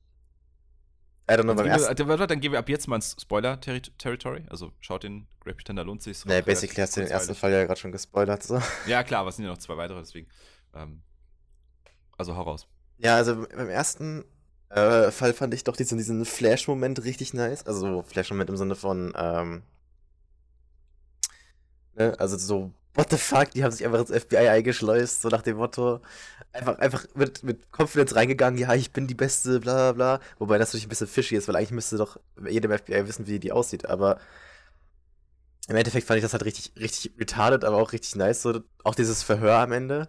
I 1.28 1.32
don't 1.34 1.42
know, 1.42 1.54
beim 1.54 1.66
ersten. 1.66 2.08
Wir, 2.08 2.26
dann 2.26 2.40
gehen 2.40 2.52
wir 2.52 2.58
ab 2.58 2.68
jetzt 2.68 2.86
mal 2.86 2.96
ins 2.96 3.16
Spoiler-Territory. 3.20 4.44
Also 4.48 4.72
schaut 4.80 5.02
den 5.02 5.26
Great 5.40 5.56
Pretender 5.56 5.84
lohnt 5.84 6.02
sich. 6.02 6.24
Nee, 6.24 6.40
basically 6.42 6.82
hast 6.82 6.96
du 6.96 7.00
den 7.00 7.10
ersten 7.10 7.34
Fall 7.34 7.52
ja 7.52 7.64
gerade 7.64 7.80
schon 7.80 7.92
gespoilert. 7.92 8.42
So. 8.42 8.60
Ja, 8.86 9.02
klar, 9.02 9.20
aber 9.20 9.30
es 9.30 9.36
sind 9.36 9.44
ja 9.44 9.50
noch 9.50 9.58
zwei 9.58 9.76
weitere, 9.76 9.98
deswegen. 9.98 10.28
Ähm, 10.74 11.02
also 12.16 12.36
hau 12.36 12.42
raus. 12.42 12.68
Ja, 12.98 13.16
also 13.16 13.46
beim 13.48 13.68
ersten 13.68 14.24
äh, 14.70 15.10
Fall 15.10 15.32
fand 15.32 15.52
ich 15.54 15.64
doch 15.64 15.76
diesen, 15.76 15.98
diesen 15.98 16.24
Flash-Moment 16.24 17.04
richtig 17.04 17.34
nice. 17.34 17.66
Also 17.66 18.02
Flash-Moment 18.02 18.50
im 18.50 18.56
Sinne 18.56 18.76
von, 18.76 19.12
ähm, 19.16 19.62
ne, 21.94 22.14
also 22.18 22.36
so 22.36 22.72
what 22.96 23.10
the 23.10 23.16
fuck, 23.16 23.50
die 23.50 23.62
haben 23.62 23.70
sich 23.70 23.84
einfach 23.84 24.00
ins 24.00 24.10
FBI 24.10 24.48
eingeschleust, 24.48 25.22
so 25.22 25.28
nach 25.28 25.42
dem 25.42 25.58
Motto, 25.58 26.00
einfach, 26.52 26.78
einfach 26.78 27.06
mit, 27.14 27.42
mit 27.42 27.70
Confidence 27.70 28.14
reingegangen, 28.16 28.58
ja, 28.58 28.74
ich 28.74 28.92
bin 28.92 29.06
die 29.06 29.14
Beste, 29.14 29.60
bla 29.60 29.92
bla. 29.92 30.20
Wobei 30.38 30.58
das 30.58 30.70
natürlich 30.70 30.86
ein 30.86 30.90
bisschen 30.90 31.06
fishy 31.06 31.36
ist, 31.36 31.48
weil 31.48 31.56
eigentlich 31.56 31.70
müsste 31.72 31.96
doch 31.96 32.18
jedem 32.48 32.76
FBI 32.76 33.06
wissen, 33.06 33.26
wie 33.26 33.38
die 33.38 33.52
aussieht, 33.52 33.86
aber 33.86 34.18
im 35.68 35.76
Endeffekt 35.76 36.06
fand 36.06 36.18
ich 36.18 36.22
das 36.22 36.32
halt 36.32 36.44
richtig, 36.44 36.72
richtig 36.78 37.12
retarded, 37.18 37.64
aber 37.64 37.76
auch 37.76 37.92
richtig 37.92 38.14
nice, 38.16 38.42
so 38.42 38.60
auch 38.84 38.94
dieses 38.94 39.22
Verhör 39.22 39.58
am 39.58 39.72
Ende. 39.72 40.08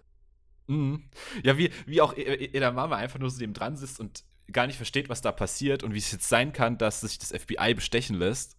Mhm. 0.68 1.10
Ja, 1.44 1.58
wie, 1.58 1.72
wie 1.86 2.02
auch 2.02 2.16
Edamame 2.16 2.96
einfach 2.96 3.20
nur 3.20 3.30
so 3.30 3.40
dem 3.40 3.54
dran 3.54 3.76
sitzt 3.76 4.00
und 4.00 4.24
gar 4.52 4.68
nicht 4.68 4.78
versteht, 4.78 5.10
was 5.10 5.22
da 5.22 5.32
passiert 5.32 5.84
und 5.84 5.94
wie 5.94 5.98
es 5.98 6.12
jetzt 6.12 6.30
sein 6.30 6.54
kann, 6.54 6.78
dass 6.78 7.02
sich 7.02 7.20
das 7.20 7.32
FBI 7.32 7.74
bestechen 7.74 8.18
lässt 8.18 8.58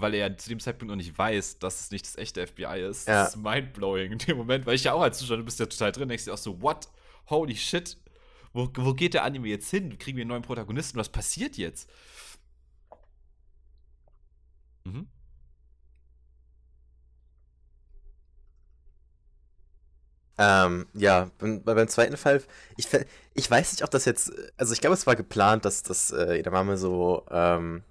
weil 0.00 0.14
er 0.14 0.36
zu 0.38 0.48
dem 0.48 0.60
Zeitpunkt 0.60 0.90
noch 0.90 0.96
nicht 0.96 1.16
weiß, 1.16 1.58
dass 1.58 1.80
es 1.80 1.90
nicht 1.90 2.06
das 2.06 2.16
echte 2.16 2.46
FBI 2.46 2.80
ist. 2.88 3.08
Ja. 3.08 3.24
Das 3.24 3.34
ist 3.34 3.42
mindblowing 3.42 4.12
in 4.12 4.18
dem 4.18 4.36
Moment, 4.36 4.66
weil 4.66 4.74
ich 4.74 4.84
ja 4.84 4.92
auch 4.92 5.02
als 5.02 5.18
Zuschauer, 5.18 5.38
du 5.38 5.44
bist 5.44 5.60
ja 5.60 5.66
total 5.66 5.92
drin, 5.92 6.08
denkst 6.08 6.24
dir 6.24 6.34
auch 6.34 6.38
so, 6.38 6.60
what? 6.62 6.88
Holy 7.28 7.56
shit. 7.56 7.96
wo, 8.52 8.68
wo 8.76 8.94
geht 8.94 9.14
der 9.14 9.24
Anime 9.24 9.48
jetzt 9.48 9.70
hin? 9.70 9.98
Kriegen 9.98 10.16
wir 10.16 10.22
einen 10.22 10.30
neuen 10.30 10.42
Protagonisten? 10.42 10.98
Was 10.98 11.08
passiert 11.10 11.56
jetzt? 11.56 11.88
Mhm. 14.84 15.08
Ähm, 20.40 20.86
ja, 20.94 21.30
beim, 21.38 21.62
beim 21.64 21.88
zweiten 21.88 22.16
Fall, 22.16 22.42
ich, 22.76 22.86
ich 23.34 23.50
weiß 23.50 23.72
nicht, 23.72 23.82
ob 23.82 23.90
das 23.90 24.04
jetzt, 24.04 24.32
also 24.56 24.72
ich 24.72 24.80
glaube, 24.80 24.94
es 24.94 25.06
war 25.06 25.16
geplant, 25.16 25.64
dass 25.64 25.82
das 25.82 26.12
äh, 26.12 26.38
Edamame 26.38 26.76
so 26.76 27.26
ähm, 27.30 27.82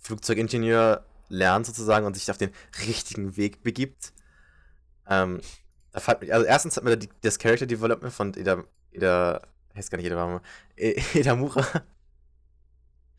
Flugzeugingenieur 0.00 1.04
lernt 1.28 1.66
sozusagen 1.66 2.06
und 2.06 2.14
sich 2.14 2.30
auf 2.30 2.38
den 2.38 2.50
richtigen 2.86 3.36
Weg 3.36 3.62
begibt. 3.62 4.12
Ähm, 5.08 5.40
da 5.92 6.00
fand 6.00 6.20
mich, 6.20 6.32
also 6.32 6.46
erstens 6.46 6.76
hat 6.76 6.84
mir 6.84 6.96
da 6.96 7.06
das 7.22 7.38
Character 7.38 7.66
Development 7.66 8.12
von 8.12 8.34
Eda, 8.36 8.64
Eda, 8.92 9.40
heißt 9.74 9.90
gar 9.90 9.98
nicht 9.98 10.06
Edamame, 10.06 10.40
Edamura, 10.76 11.66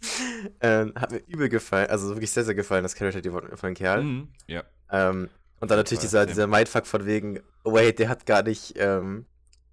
ähm, 0.61 0.93
hat 0.95 1.11
mir 1.11 1.21
übel 1.27 1.50
gefallen, 1.50 1.89
also 1.89 2.09
wirklich 2.09 2.31
sehr, 2.31 2.43
sehr 2.43 2.55
gefallen, 2.55 2.83
das 2.83 2.95
Character 2.95 3.21
Development 3.21 3.59
von 3.59 3.69
dem 3.69 3.75
Kerl. 3.75 4.03
Mhm, 4.03 4.27
ja. 4.47 4.63
Ähm, 4.89 5.29
und 5.59 5.69
dann 5.69 5.77
natürlich 5.77 6.01
dieser, 6.01 6.25
dieser 6.25 6.47
Mindfuck 6.47 6.88
von 6.88 7.05
wegen, 7.05 7.39
oh 7.63 7.73
wait, 7.73 8.00
der 8.00 8.09
hat 8.09 8.25
gar 8.25 8.41
nicht 8.41 8.73
ähm, 8.77 9.25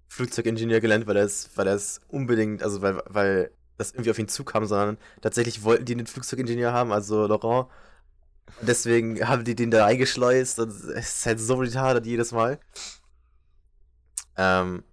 Flugzeugingenieur 0.07 0.81
gelernt, 0.81 1.07
weil 1.07 1.17
er 1.17 1.23
es, 1.23 1.49
weil 1.55 1.67
er 1.67 1.73
es 1.73 2.01
unbedingt, 2.07 2.61
also 2.61 2.81
weil, 2.81 3.01
weil 3.07 3.51
das 3.79 3.91
irgendwie 3.91 4.11
auf 4.11 4.19
ihn 4.19 4.27
zukam, 4.27 4.65
sondern 4.65 4.97
tatsächlich 5.21 5.63
wollten 5.63 5.85
die 5.85 5.93
einen 5.93 6.05
Flugzeugingenieur 6.05 6.73
haben, 6.73 6.91
also 6.91 7.25
Laurent. 7.25 7.67
Und 8.59 8.67
deswegen 8.67 9.27
haben 9.27 9.45
die 9.45 9.55
den 9.55 9.71
da 9.71 9.85
eingeschleust 9.85 10.59
und 10.59 10.69
es 10.69 10.83
ist 10.83 11.25
halt 11.25 11.39
so 11.39 11.55
retarded 11.55 12.05
jedes 12.05 12.31
Mal. 12.31 12.59
Ähm, 14.35 14.83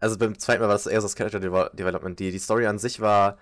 also 0.00 0.18
beim 0.18 0.38
zweiten 0.38 0.60
Mal 0.60 0.68
war 0.68 0.74
das 0.74 0.86
eher 0.86 1.00
so 1.00 1.06
das 1.06 1.14
Character 1.14 1.40
Development. 1.40 2.18
Die, 2.18 2.32
die 2.32 2.38
Story 2.38 2.66
an 2.66 2.78
sich 2.78 3.00
war. 3.00 3.38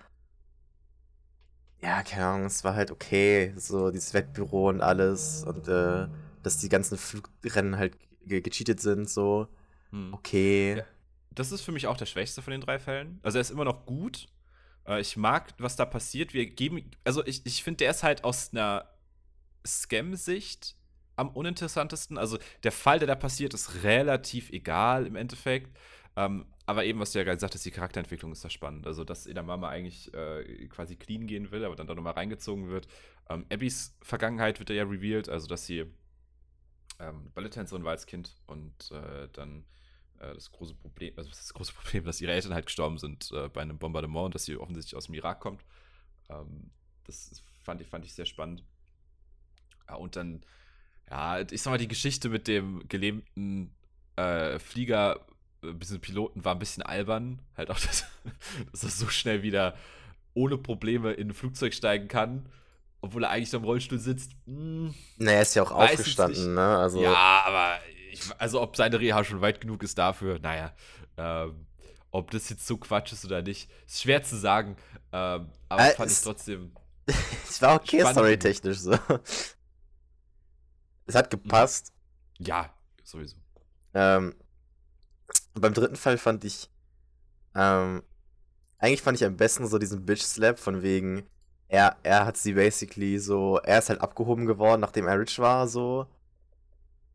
Ja, 1.81 2.03
keine 2.03 2.25
Ahnung, 2.25 2.45
es 2.45 2.63
war 2.63 2.75
halt 2.75 2.91
okay. 2.91 3.53
So 3.57 3.89
dieses 3.89 4.13
Wettbüro 4.13 4.69
und 4.69 4.81
alles. 4.81 5.43
Und 5.45 5.67
äh, 5.67 6.07
dass 6.43 6.57
die 6.57 6.69
ganzen 6.69 6.97
Flugrennen 6.97 7.77
halt 7.77 7.97
ge 8.25 8.41
gecheatet 8.41 8.79
sind, 8.81 9.09
so. 9.09 9.47
Hm. 9.89 10.13
Okay. 10.13 10.77
Ja, 10.77 10.83
das 11.31 11.51
ist 11.51 11.61
für 11.61 11.71
mich 11.71 11.87
auch 11.87 11.97
der 11.97 12.05
schwächste 12.05 12.41
von 12.41 12.51
den 12.51 12.61
drei 12.61 12.77
Fällen. 12.77 13.19
Also 13.23 13.39
er 13.39 13.41
ist 13.41 13.51
immer 13.51 13.65
noch 13.65 13.85
gut. 13.85 14.27
Äh, 14.87 15.01
ich 15.01 15.17
mag, 15.17 15.53
was 15.57 15.75
da 15.75 15.85
passiert. 15.85 16.33
Wir 16.33 16.45
geben. 16.45 16.91
Also 17.03 17.25
ich, 17.25 17.45
ich 17.45 17.63
finde, 17.63 17.77
der 17.77 17.91
ist 17.91 18.03
halt 18.03 18.23
aus 18.23 18.51
einer 18.51 18.89
Scam-Sicht 19.65 20.75
am 21.15 21.29
uninteressantesten. 21.29 22.17
Also 22.17 22.37
der 22.63 22.71
Fall, 22.71 22.99
der 22.99 23.07
da 23.07 23.15
passiert, 23.15 23.53
ist 23.53 23.83
relativ 23.83 24.49
egal 24.51 25.05
im 25.07 25.15
Endeffekt. 25.15 25.77
Ähm, 26.15 26.45
aber 26.65 26.85
eben, 26.85 26.99
was 26.99 27.11
du 27.11 27.19
ja 27.19 27.25
gerade 27.25 27.37
gesagt 27.37 27.53
hast, 27.53 27.65
die 27.65 27.71
Charakterentwicklung 27.71 28.31
ist 28.31 28.43
da 28.43 28.49
spannend. 28.49 28.87
Also, 28.87 29.03
dass 29.03 29.27
Edamame 29.27 29.67
eigentlich 29.67 30.13
äh, 30.13 30.67
quasi 30.67 30.95
clean 30.95 31.27
gehen 31.27 31.51
will, 31.51 31.63
aber 31.63 31.75
dann 31.75 31.87
da 31.87 31.93
nochmal 31.93 32.13
reingezogen 32.13 32.69
wird. 32.69 32.87
Ähm, 33.29 33.45
Abbys 33.51 33.95
Vergangenheit 34.01 34.59
wird 34.59 34.69
ja 34.69 34.83
revealed, 34.83 35.29
also 35.29 35.47
dass 35.47 35.65
sie 35.65 35.85
ähm, 36.99 37.31
Balletttänzerin 37.33 37.83
war 37.83 37.91
als 37.91 38.05
Kind 38.05 38.35
und 38.47 38.91
äh, 38.91 39.27
dann 39.33 39.65
das 40.19 40.51
große 40.51 40.73
Problem, 40.75 41.13
also 41.17 41.29
das 41.29 41.53
große 41.53 41.73
Problem, 41.81 42.05
dass 42.05 42.21
ihre 42.21 42.31
Eltern 42.31 42.53
halt 42.53 42.65
gestorben 42.65 42.97
sind 42.97 43.31
äh, 43.31 43.49
bei 43.49 43.61
einem 43.61 43.77
Bombardement 43.77 44.25
und 44.27 44.35
dass 44.35 44.45
sie 44.45 44.57
offensichtlich 44.57 44.95
aus 44.95 45.05
dem 45.05 45.15
Irak 45.15 45.39
kommt. 45.39 45.63
Ähm, 46.29 46.71
das 47.05 47.43
fand 47.61 47.81
ich, 47.81 47.87
fand 47.87 48.05
ich 48.05 48.13
sehr 48.13 48.25
spannend. 48.25 48.63
Ja, 49.87 49.95
und 49.95 50.15
dann, 50.15 50.43
ja, 51.09 51.41
ich 51.41 51.61
sag 51.61 51.71
mal, 51.71 51.77
die 51.77 51.87
Geschichte 51.87 52.29
mit 52.29 52.47
dem 52.47 52.87
gelähmten 52.87 53.75
äh, 54.15 54.59
Flieger, 54.59 55.25
äh, 55.63 55.73
bisschen 55.73 56.01
Piloten 56.01 56.43
war 56.43 56.55
ein 56.55 56.59
bisschen 56.59 56.83
albern. 56.83 57.41
Halt 57.55 57.69
auch, 57.69 57.79
dass, 57.79 58.05
dass 58.71 58.83
er 58.83 58.89
so 58.89 59.07
schnell 59.07 59.43
wieder 59.43 59.75
ohne 60.33 60.57
Probleme 60.57 61.13
in 61.13 61.29
ein 61.29 61.33
Flugzeug 61.33 61.73
steigen 61.73 62.07
kann 62.07 62.49
obwohl 63.05 63.23
er 63.23 63.29
eigentlich 63.29 63.53
im 63.53 63.63
Rollstuhl 63.63 63.99
sitzt. 63.99 64.31
Hm, 64.47 64.93
naja, 65.17 65.41
ist 65.41 65.53
ja 65.53 65.61
auch 65.61 65.71
aufgestanden, 65.71 66.55
ne? 66.55 66.77
Also 66.77 67.01
ja, 67.01 67.43
aber 67.45 67.79
ich, 68.15 68.41
also 68.41 68.61
ob 68.61 68.75
seine 68.75 68.99
Reha 68.99 69.23
schon 69.23 69.41
weit 69.41 69.61
genug 69.61 69.83
ist 69.83 69.97
dafür, 69.97 70.39
naja. 70.39 70.73
Ähm, 71.17 71.65
ob 72.11 72.31
das 72.31 72.49
jetzt 72.49 72.65
so 72.65 72.77
Quatsch 72.77 73.11
ist 73.11 73.25
oder 73.25 73.41
nicht, 73.41 73.69
ist 73.85 74.01
schwer 74.01 74.23
zu 74.23 74.37
sagen. 74.37 74.77
Ähm, 75.11 75.49
aber 75.69 75.81
äh, 75.81 75.95
fand 75.95 76.11
ich 76.11 76.21
trotzdem. 76.21 76.71
es 77.05 77.61
war 77.61 77.75
okay 77.75 78.01
storytechnisch 78.05 78.79
so. 78.79 78.97
Es 81.07 81.13
hat 81.13 81.29
gepasst. 81.29 81.93
Ja, 82.39 82.73
sowieso. 83.03 83.37
Ähm, 83.93 84.33
beim 85.53 85.73
dritten 85.73 85.95
Fall 85.95 86.17
fand 86.17 86.43
ich. 86.45 86.69
Ähm, 87.53 88.01
eigentlich 88.79 89.01
fand 89.01 89.17
ich 89.17 89.25
am 89.25 89.37
besten 89.37 89.67
so 89.67 89.77
diesen 89.77 90.05
Bitch-Slap 90.05 90.59
von 90.59 90.81
wegen 90.81 91.27
er, 91.67 91.97
er 92.03 92.25
hat 92.25 92.37
sie 92.37 92.53
basically 92.53 93.17
so, 93.19 93.57
er 93.57 93.79
ist 93.79 93.89
halt 93.89 94.01
abgehoben 94.01 94.45
geworden, 94.45 94.81
nachdem 94.81 95.07
er 95.07 95.19
rich 95.19 95.39
war, 95.39 95.67
so. 95.67 96.07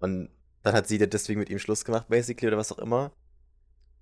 Und 0.00 0.30
dann 0.62 0.74
hat 0.74 0.88
sie 0.88 0.98
deswegen 0.98 1.40
mit 1.40 1.50
ihm 1.50 1.58
Schluss 1.58 1.84
gemacht, 1.84 2.08
basically, 2.08 2.48
oder 2.48 2.58
was 2.58 2.72
auch 2.72 2.78
immer. 2.78 3.12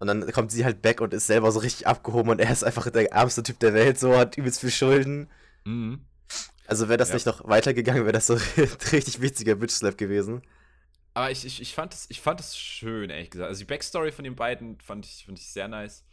Und 0.00 0.06
dann 0.06 0.30
kommt 0.32 0.52
sie 0.52 0.64
halt 0.64 0.80
back 0.80 1.00
und 1.00 1.12
ist 1.12 1.26
selber 1.26 1.50
so 1.50 1.58
richtig 1.58 1.86
abgehoben 1.86 2.30
und 2.30 2.40
er 2.40 2.50
ist 2.50 2.62
einfach 2.62 2.88
der 2.90 3.10
ärmste 3.12 3.42
Typ 3.42 3.58
der 3.58 3.74
Welt, 3.74 3.98
so, 3.98 4.16
hat 4.16 4.36
übelst 4.36 4.60
viel 4.60 4.70
Schulden. 4.70 5.28
Mhm. 5.64 6.04
Also 6.66 6.88
wäre 6.88 6.98
das 6.98 7.08
ja. 7.08 7.14
nicht 7.14 7.26
noch 7.26 7.48
weitergegangen, 7.48 8.04
wäre 8.04 8.12
das 8.12 8.26
so 8.26 8.34
ein 8.34 8.40
richtig 8.92 9.20
witziger 9.20 9.56
Bitch-Slap 9.56 9.96
gewesen. 9.98 10.42
Aber 11.14 11.30
ich, 11.30 11.44
ich, 11.44 11.60
ich, 11.60 11.74
fand 11.74 11.94
es, 11.94 12.06
ich 12.10 12.20
fand 12.20 12.38
es 12.38 12.56
schön, 12.56 13.10
ehrlich 13.10 13.30
gesagt. 13.30 13.48
Also 13.48 13.60
die 13.60 13.64
Backstory 13.64 14.12
von 14.12 14.24
den 14.24 14.36
beiden 14.36 14.78
fand 14.80 15.04
ich, 15.04 15.24
fand 15.26 15.38
ich 15.38 15.48
sehr 15.50 15.66
nice. 15.66 16.04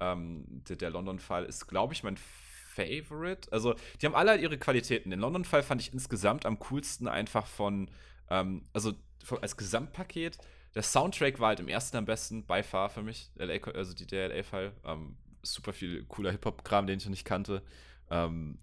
Ähm, 0.00 0.44
der, 0.68 0.76
der 0.76 0.90
London-Fall 0.90 1.44
ist, 1.46 1.66
glaube 1.66 1.94
ich, 1.94 2.02
mein 2.02 2.18
Favorite. 2.18 3.50
Also, 3.52 3.74
die 4.00 4.06
haben 4.06 4.14
alle 4.14 4.36
ihre 4.36 4.58
Qualitäten. 4.58 5.10
Den 5.10 5.20
London-Fall 5.20 5.62
fand 5.62 5.80
ich 5.80 5.92
insgesamt 5.92 6.44
am 6.44 6.58
coolsten 6.58 7.08
einfach 7.08 7.46
von, 7.46 7.90
ähm, 8.28 8.64
also 8.72 8.92
als 9.40 9.56
Gesamtpaket. 9.56 10.38
Der 10.74 10.82
Soundtrack 10.82 11.40
war 11.40 11.48
halt 11.48 11.60
im 11.60 11.68
ersten 11.68 11.96
am 11.96 12.04
besten, 12.04 12.46
by 12.46 12.62
far 12.62 12.90
für 12.90 13.02
mich, 13.02 13.30
LA, 13.36 13.54
also 13.72 13.92
die, 13.92 14.06
der 14.06 14.28
LA-Fall. 14.28 14.72
Ähm, 14.84 15.16
super 15.42 15.72
viel 15.72 16.04
cooler 16.04 16.30
Hip-Hop-Kram, 16.30 16.86
den 16.86 16.98
ich 16.98 17.04
noch 17.04 17.10
nicht 17.10 17.24
kannte. 17.24 17.62
Ähm, 18.10 18.58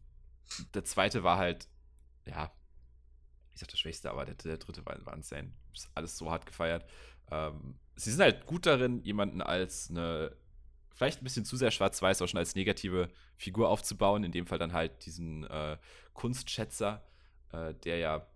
der 0.74 0.84
zweite 0.86 1.24
war 1.24 1.38
halt, 1.38 1.68
ja, 2.26 2.52
ich 3.54 3.60
sag 3.60 3.70
der 3.70 3.78
schwächste, 3.78 4.12
aber 4.12 4.26
der, 4.26 4.36
der 4.36 4.58
dritte 4.58 4.86
war, 4.86 5.04
war 5.06 5.14
insane. 5.14 5.52
Ist 5.74 5.90
alles 5.96 6.18
so 6.18 6.32
hart 6.32 6.46
gefeiert. 6.46 6.86
Ähm, 7.32 7.78
sie 7.96 8.12
sind 8.12 8.22
halt 8.22 8.46
gut 8.46 8.66
darin, 8.66 9.02
jemanden 9.02 9.42
als 9.42 9.90
eine 9.90 10.36
vielleicht 10.98 11.22
ein 11.22 11.24
bisschen 11.24 11.46
zu 11.46 11.56
sehr 11.58 11.70
schwarz-weiß 11.70 12.22
auch 12.22 12.28
schon 12.28 12.40
als 12.40 12.56
negative 12.56 13.10
Figur 13.36 13.70
aufzubauen. 13.70 14.24
In 14.24 14.32
dem 14.32 14.48
Fall 14.48 14.58
dann 14.58 14.74
halt 14.74 15.06
diesen 15.06 15.44
äh, 15.46 15.78
Kunstschätzer, 16.14 17.06
äh, 17.52 17.76
der 17.76 17.98
ja 18.00 18.28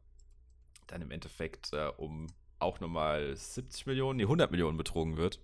dann 0.91 1.01
im 1.01 1.11
Endeffekt 1.11 1.73
äh, 1.73 1.91
um 1.97 2.27
auch 2.59 2.79
nochmal 2.79 3.35
70 3.35 3.85
Millionen, 3.87 4.17
nee, 4.17 4.23
100 4.23 4.51
Millionen 4.51 4.77
betrogen 4.77 5.17
wird. 5.17 5.39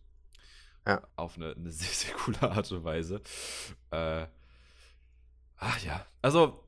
Ja. 0.85 1.01
Auf 1.15 1.37
eine, 1.37 1.55
eine 1.55 1.71
sehr, 1.71 1.89
sehr 1.89 2.13
coole 2.15 2.41
Art 2.41 2.71
und 2.71 2.83
Weise. 2.83 3.21
Äh, 3.91 4.27
ach 5.57 5.83
ja, 5.83 6.05
also 6.21 6.63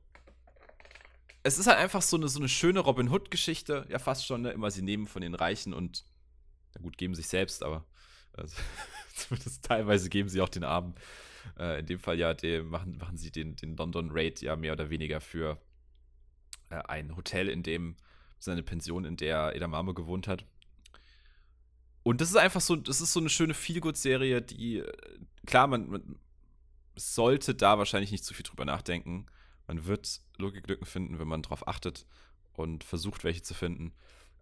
es 1.42 1.58
ist 1.58 1.66
halt 1.66 1.78
einfach 1.78 2.02
so 2.02 2.16
eine, 2.16 2.28
so 2.28 2.38
eine 2.38 2.48
schöne 2.48 2.80
Robin 2.80 3.10
Hood-Geschichte, 3.10 3.86
ja 3.88 3.98
fast 3.98 4.26
schon, 4.26 4.42
ne? 4.42 4.50
immer 4.50 4.70
sie 4.70 4.82
nehmen 4.82 5.06
von 5.06 5.22
den 5.22 5.34
Reichen 5.34 5.72
und, 5.72 6.04
na 6.74 6.82
gut, 6.82 6.98
geben 6.98 7.14
sich 7.14 7.28
selbst, 7.28 7.62
aber 7.62 7.86
also, 8.32 8.56
zumindest 9.14 9.64
teilweise 9.64 10.08
geben 10.10 10.28
sie 10.28 10.40
auch 10.40 10.48
den 10.48 10.64
Armen. 10.64 10.94
Äh, 11.58 11.80
in 11.80 11.86
dem 11.86 11.98
Fall 11.98 12.18
ja, 12.18 12.34
die, 12.34 12.60
machen, 12.60 12.98
machen 12.98 13.16
sie 13.16 13.30
den, 13.30 13.56
den 13.56 13.76
London 13.76 14.10
Raid 14.12 14.42
ja 14.42 14.56
mehr 14.56 14.72
oder 14.72 14.90
weniger 14.90 15.20
für 15.20 15.58
äh, 16.68 16.82
ein 16.88 17.16
Hotel, 17.16 17.48
in 17.48 17.62
dem 17.62 17.96
seine 18.40 18.62
Pension, 18.62 19.04
in 19.04 19.16
der 19.16 19.54
Edamame 19.54 19.94
gewohnt 19.94 20.26
hat. 20.26 20.44
Und 22.02 22.20
das 22.20 22.30
ist 22.30 22.36
einfach 22.36 22.60
so, 22.60 22.76
das 22.76 23.00
ist 23.00 23.12
so 23.12 23.20
eine 23.20 23.28
schöne 23.28 23.54
Feelgood-Serie, 23.54 24.42
die, 24.42 24.82
klar, 25.46 25.66
man, 25.66 25.88
man 25.88 26.18
sollte 26.96 27.54
da 27.54 27.78
wahrscheinlich 27.78 28.10
nicht 28.10 28.24
zu 28.24 28.34
viel 28.34 28.44
drüber 28.44 28.64
nachdenken. 28.64 29.26
Man 29.66 29.84
wird 29.86 30.20
Logiklücken 30.38 30.86
finden, 30.86 31.18
wenn 31.18 31.28
man 31.28 31.42
drauf 31.42 31.68
achtet 31.68 32.06
und 32.54 32.82
versucht, 32.84 33.22
welche 33.22 33.42
zu 33.42 33.54
finden. 33.54 33.92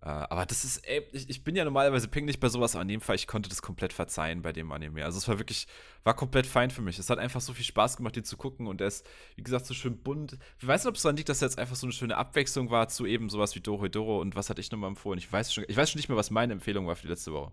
Uh, 0.01 0.31
aber 0.31 0.47
das 0.47 0.63
ist, 0.63 0.79
ey, 0.87 1.05
ich, 1.11 1.29
ich, 1.29 1.43
bin 1.43 1.57
ja 1.57 1.65
normalerweise 1.65 2.07
pinglich 2.07 2.39
bei 2.39 2.49
sowas, 2.49 2.77
aber 2.77 2.83
in 2.83 2.89
dem 2.89 3.01
Fall, 3.01 3.17
ich 3.17 3.27
konnte 3.27 3.49
das 3.49 3.63
komplett 3.63 3.93
verzeihen 3.93 4.43
bei 4.43 4.53
dem 4.53 4.71
Anime. 4.71 5.05
Also 5.05 5.19
es 5.19 5.27
war 5.27 5.39
wirklich, 5.39 5.67
war 6.05 6.15
komplett 6.15 6.47
fein 6.47 6.71
für 6.71 6.83
mich. 6.83 7.01
Es 7.01 7.11
hat 7.11 7.19
einfach 7.19 7.41
so 7.41 7.53
viel 7.53 7.65
Spaß 7.65 7.97
gemacht, 7.97 8.15
den 8.15 8.23
zu 8.23 8.37
gucken 8.37 8.69
und 8.69 8.81
er 8.81 8.87
ist, 8.87 9.05
wie 9.35 9.43
gesagt, 9.43 9.67
so 9.67 9.75
schön 9.75 9.99
bunt. 10.01 10.39
Ich 10.61 10.67
weiß 10.67 10.85
nicht, 10.85 10.89
ob 10.89 10.95
es 10.95 11.03
daran 11.03 11.17
liegt, 11.17 11.29
dass 11.29 11.43
er 11.43 11.49
jetzt 11.49 11.59
einfach 11.59 11.75
so 11.75 11.85
eine 11.85 11.93
schöne 11.93 12.17
Abwechslung 12.17 12.71
war 12.71 12.87
zu 12.87 13.07
eben 13.07 13.29
sowas 13.29 13.57
wie 13.57 13.61
Doro 13.61 13.89
Doro 13.89 14.21
und 14.21 14.37
was 14.37 14.51
hatte 14.51 14.61
ich 14.61 14.71
nochmal 14.71 14.91
empfohlen? 14.91 15.19
Ich 15.19 15.33
weiß 15.33 15.53
schon, 15.53 15.65
ich 15.67 15.77
weiß 15.77 15.91
schon 15.91 15.99
nicht 15.99 16.09
mehr, 16.09 16.17
was 16.17 16.31
meine 16.31 16.53
Empfehlung 16.53 16.87
war 16.87 16.95
für 16.95 17.03
die 17.03 17.09
letzte 17.09 17.33
Woche. 17.33 17.51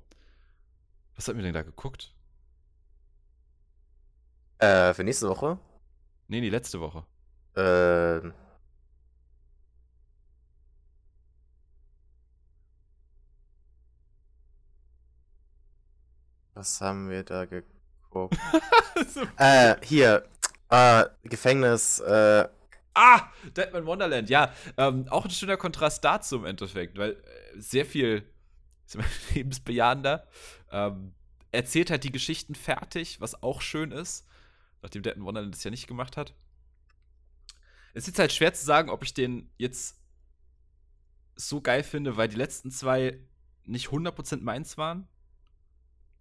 Was 1.16 1.28
hat 1.28 1.36
mir 1.36 1.42
denn 1.42 1.54
da 1.54 1.64
geguckt? 1.64 2.14
Äh, 4.60 4.94
für 4.94 5.04
nächste 5.04 5.30
Woche? 5.30 5.58
Nee, 6.28 6.42
die 6.42 6.52
letzte 6.52 6.80
Woche. 6.80 7.06
Äh, 7.56 8.45
Was 16.56 16.80
haben 16.80 17.10
wir 17.10 17.24
da 17.24 17.46
geguckt? 17.46 18.38
Äh, 19.38 19.76
hier. 19.84 20.26
Äh, 20.70 21.04
Gefängnis. 21.24 22.00
Äh. 22.00 22.48
Ah, 22.94 23.30
Deadman 23.58 23.86
Wonderland, 23.86 24.30
ja. 24.30 24.54
Ähm, 24.78 25.06
auch 25.10 25.26
ein 25.26 25.32
schöner 25.32 25.58
Kontrast 25.58 26.02
dazu 26.04 26.38
im 26.38 26.46
Endeffekt, 26.46 26.98
weil 26.98 27.12
äh, 27.12 27.16
sehr 27.60 27.86
viel 27.86 28.24
lebensbejahender. 29.34 30.28
Ähm, 30.72 31.14
erzählt 31.52 31.92
halt 31.92 32.06
die 32.06 32.12
Geschichten 32.12 32.56
fertig, 32.56 33.20
was 33.20 33.44
auch 33.44 33.62
schön 33.62 33.92
ist, 33.92 34.26
nachdem 34.82 35.04
Deadman 35.04 35.26
Wonderland 35.26 35.54
das 35.54 35.64
ja 35.66 35.72
nicht 35.72 35.88
gemacht 35.88 36.16
hat. 36.16 36.34
Es 37.94 38.04
ist 38.04 38.08
jetzt 38.08 38.20
halt 38.20 38.32
schwer 38.32 38.54
zu 38.54 38.66
sagen, 38.66 38.90
ob 38.90 39.04
ich 39.04 39.14
den 39.14 39.52
jetzt 39.58 40.00
so 41.36 41.60
geil 41.60 41.84
finde, 41.84 42.16
weil 42.16 42.30
die 42.30 42.38
letzten 42.38 42.72
zwei 42.72 43.20
nicht 43.66 43.88
100% 43.88 44.42
meins 44.42 44.78
waren, 44.78 45.10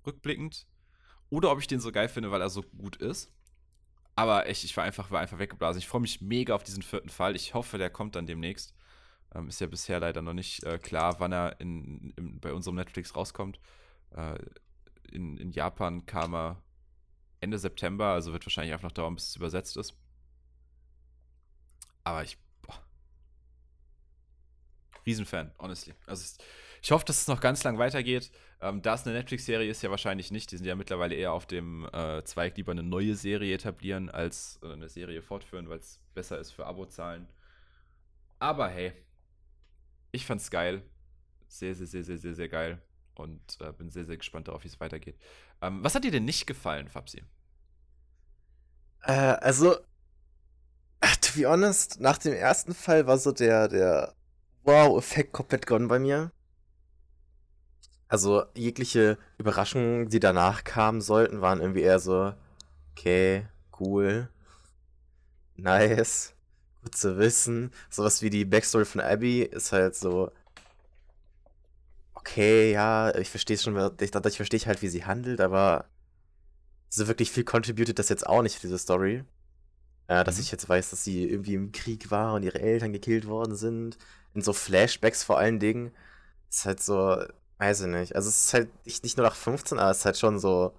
rückblickend, 0.06 0.66
oder 1.30 1.50
ob 1.50 1.58
ich 1.58 1.66
den 1.66 1.80
so 1.80 1.92
geil 1.92 2.08
finde, 2.08 2.30
weil 2.30 2.40
er 2.40 2.50
so 2.50 2.62
gut 2.62 2.96
ist. 2.96 3.32
Aber 4.16 4.46
echt, 4.46 4.64
ich 4.64 4.76
war 4.76 4.84
einfach, 4.84 5.10
war 5.10 5.20
einfach 5.20 5.38
weggeblasen. 5.38 5.80
Ich 5.80 5.88
freue 5.88 6.00
mich 6.00 6.20
mega 6.20 6.54
auf 6.54 6.62
diesen 6.62 6.82
vierten 6.82 7.08
Fall. 7.08 7.34
Ich 7.34 7.54
hoffe, 7.54 7.78
der 7.78 7.90
kommt 7.90 8.14
dann 8.14 8.26
demnächst. 8.26 8.74
Ähm, 9.34 9.48
ist 9.48 9.60
ja 9.60 9.66
bisher 9.66 9.98
leider 9.98 10.22
noch 10.22 10.34
nicht 10.34 10.62
äh, 10.62 10.78
klar, 10.78 11.18
wann 11.18 11.32
er 11.32 11.60
in, 11.60 12.10
in, 12.16 12.40
bei 12.40 12.52
unserem 12.52 12.76
Netflix 12.76 13.16
rauskommt. 13.16 13.58
Äh, 14.14 14.38
in, 15.10 15.36
in 15.36 15.50
Japan 15.50 16.06
kam 16.06 16.34
er 16.34 16.62
Ende 17.40 17.58
September, 17.58 18.06
also 18.06 18.32
wird 18.32 18.46
wahrscheinlich 18.46 18.72
einfach 18.72 18.88
noch 18.88 18.92
dauern, 18.92 19.16
bis 19.16 19.30
es 19.30 19.36
übersetzt 19.36 19.76
ist. 19.76 19.96
Aber 22.04 22.22
ich. 22.22 22.38
Riesenfan, 25.06 25.52
honestly. 25.58 25.94
Also 26.06 26.24
ich 26.82 26.92
hoffe, 26.92 27.04
dass 27.04 27.22
es 27.22 27.28
noch 27.28 27.40
ganz 27.40 27.64
lang 27.64 27.78
weitergeht. 27.78 28.30
Ähm, 28.60 28.82
da 28.82 28.94
es 28.94 29.06
eine 29.06 29.16
Netflix-Serie 29.16 29.70
ist, 29.70 29.82
ja 29.82 29.90
wahrscheinlich 29.90 30.30
nicht. 30.30 30.50
Die 30.50 30.56
sind 30.56 30.66
ja 30.66 30.74
mittlerweile 30.74 31.14
eher 31.14 31.32
auf 31.32 31.46
dem 31.46 31.88
äh, 31.92 32.22
Zweig, 32.24 32.56
lieber 32.56 32.72
eine 32.72 32.82
neue 32.82 33.14
Serie 33.14 33.54
etablieren, 33.54 34.10
als 34.10 34.58
äh, 34.62 34.72
eine 34.72 34.88
Serie 34.88 35.22
fortführen, 35.22 35.68
weil 35.68 35.78
es 35.78 36.00
besser 36.14 36.38
ist 36.38 36.50
für 36.50 36.66
Abozahlen. 36.66 37.26
Aber 38.38 38.68
hey, 38.68 38.92
ich 40.12 40.26
fand's 40.26 40.50
geil. 40.50 40.82
Sehr, 41.48 41.74
sehr, 41.74 41.86
sehr, 41.86 42.04
sehr, 42.04 42.18
sehr, 42.18 42.34
sehr 42.34 42.48
geil. 42.48 42.82
Und 43.14 43.40
äh, 43.60 43.72
bin 43.72 43.90
sehr, 43.90 44.04
sehr 44.04 44.16
gespannt 44.16 44.48
darauf, 44.48 44.64
wie 44.64 44.68
es 44.68 44.80
weitergeht. 44.80 45.16
Ähm, 45.62 45.82
was 45.82 45.94
hat 45.94 46.04
dir 46.04 46.10
denn 46.10 46.24
nicht 46.24 46.46
gefallen, 46.46 46.88
Fabsi? 46.88 47.22
Äh, 49.02 49.12
also, 49.12 49.74
to 51.20 51.32
be 51.34 51.48
honest, 51.48 52.00
nach 52.00 52.18
dem 52.18 52.34
ersten 52.34 52.74
Fall 52.74 53.06
war 53.06 53.18
so 53.18 53.32
der, 53.32 53.68
der 53.68 54.14
Wow-Effekt 54.64 55.32
komplett 55.32 55.66
gone 55.66 55.86
bei 55.88 55.98
mir. 55.98 56.32
Also 58.08 58.44
jegliche 58.54 59.18
Überraschungen, 59.38 60.08
die 60.08 60.20
danach 60.20 60.64
kamen 60.64 61.00
sollten, 61.00 61.40
waren 61.40 61.60
irgendwie 61.60 61.82
eher 61.82 61.98
so, 61.98 62.34
okay, 62.92 63.46
cool, 63.80 64.28
nice, 65.56 66.34
gut 66.82 66.96
zu 66.96 67.18
wissen. 67.18 67.72
Sowas 67.90 68.22
wie 68.22 68.30
die 68.30 68.44
Backstory 68.44 68.84
von 68.84 69.00
Abby 69.00 69.42
ist 69.42 69.72
halt 69.72 69.96
so, 69.96 70.30
okay, 72.14 72.72
ja, 72.72 73.14
ich 73.16 73.30
verstehe 73.30 73.58
schon, 73.58 73.76
ich, 74.00 74.14
ich 74.14 74.36
verstehe 74.36 74.60
halt, 74.60 74.82
wie 74.82 74.88
sie 74.88 75.04
handelt, 75.04 75.40
aber 75.40 75.86
so 76.88 77.08
wirklich 77.08 77.30
viel 77.30 77.44
contributed 77.44 77.98
das 77.98 78.08
jetzt 78.08 78.26
auch 78.26 78.42
nicht, 78.42 78.62
diese 78.62 78.78
Story. 78.78 79.24
Äh, 80.06 80.22
dass 80.24 80.36
mhm. 80.36 80.42
ich 80.42 80.50
jetzt 80.52 80.68
weiß, 80.68 80.90
dass 80.90 81.04
sie 81.04 81.28
irgendwie 81.28 81.54
im 81.54 81.72
Krieg 81.72 82.10
war 82.10 82.34
und 82.34 82.42
ihre 82.42 82.60
Eltern 82.60 82.92
gekillt 82.92 83.26
worden 83.26 83.56
sind. 83.56 83.98
In 84.34 84.42
so 84.42 84.52
Flashbacks 84.52 85.22
vor 85.24 85.38
allen 85.38 85.58
Dingen. 85.60 85.92
Ist 86.50 86.66
halt 86.66 86.82
so, 86.82 87.16
weiß 87.58 87.82
ich 87.82 87.86
nicht. 87.88 88.16
Also 88.16 88.28
es 88.28 88.46
ist 88.46 88.54
halt 88.54 88.86
nicht, 88.86 89.16
nur 89.16 89.26
nach 89.26 89.36
15, 89.36 89.78
aber 89.78 89.90
es 89.90 89.98
ist 89.98 90.04
halt 90.04 90.18
schon 90.18 90.38
so. 90.38 90.72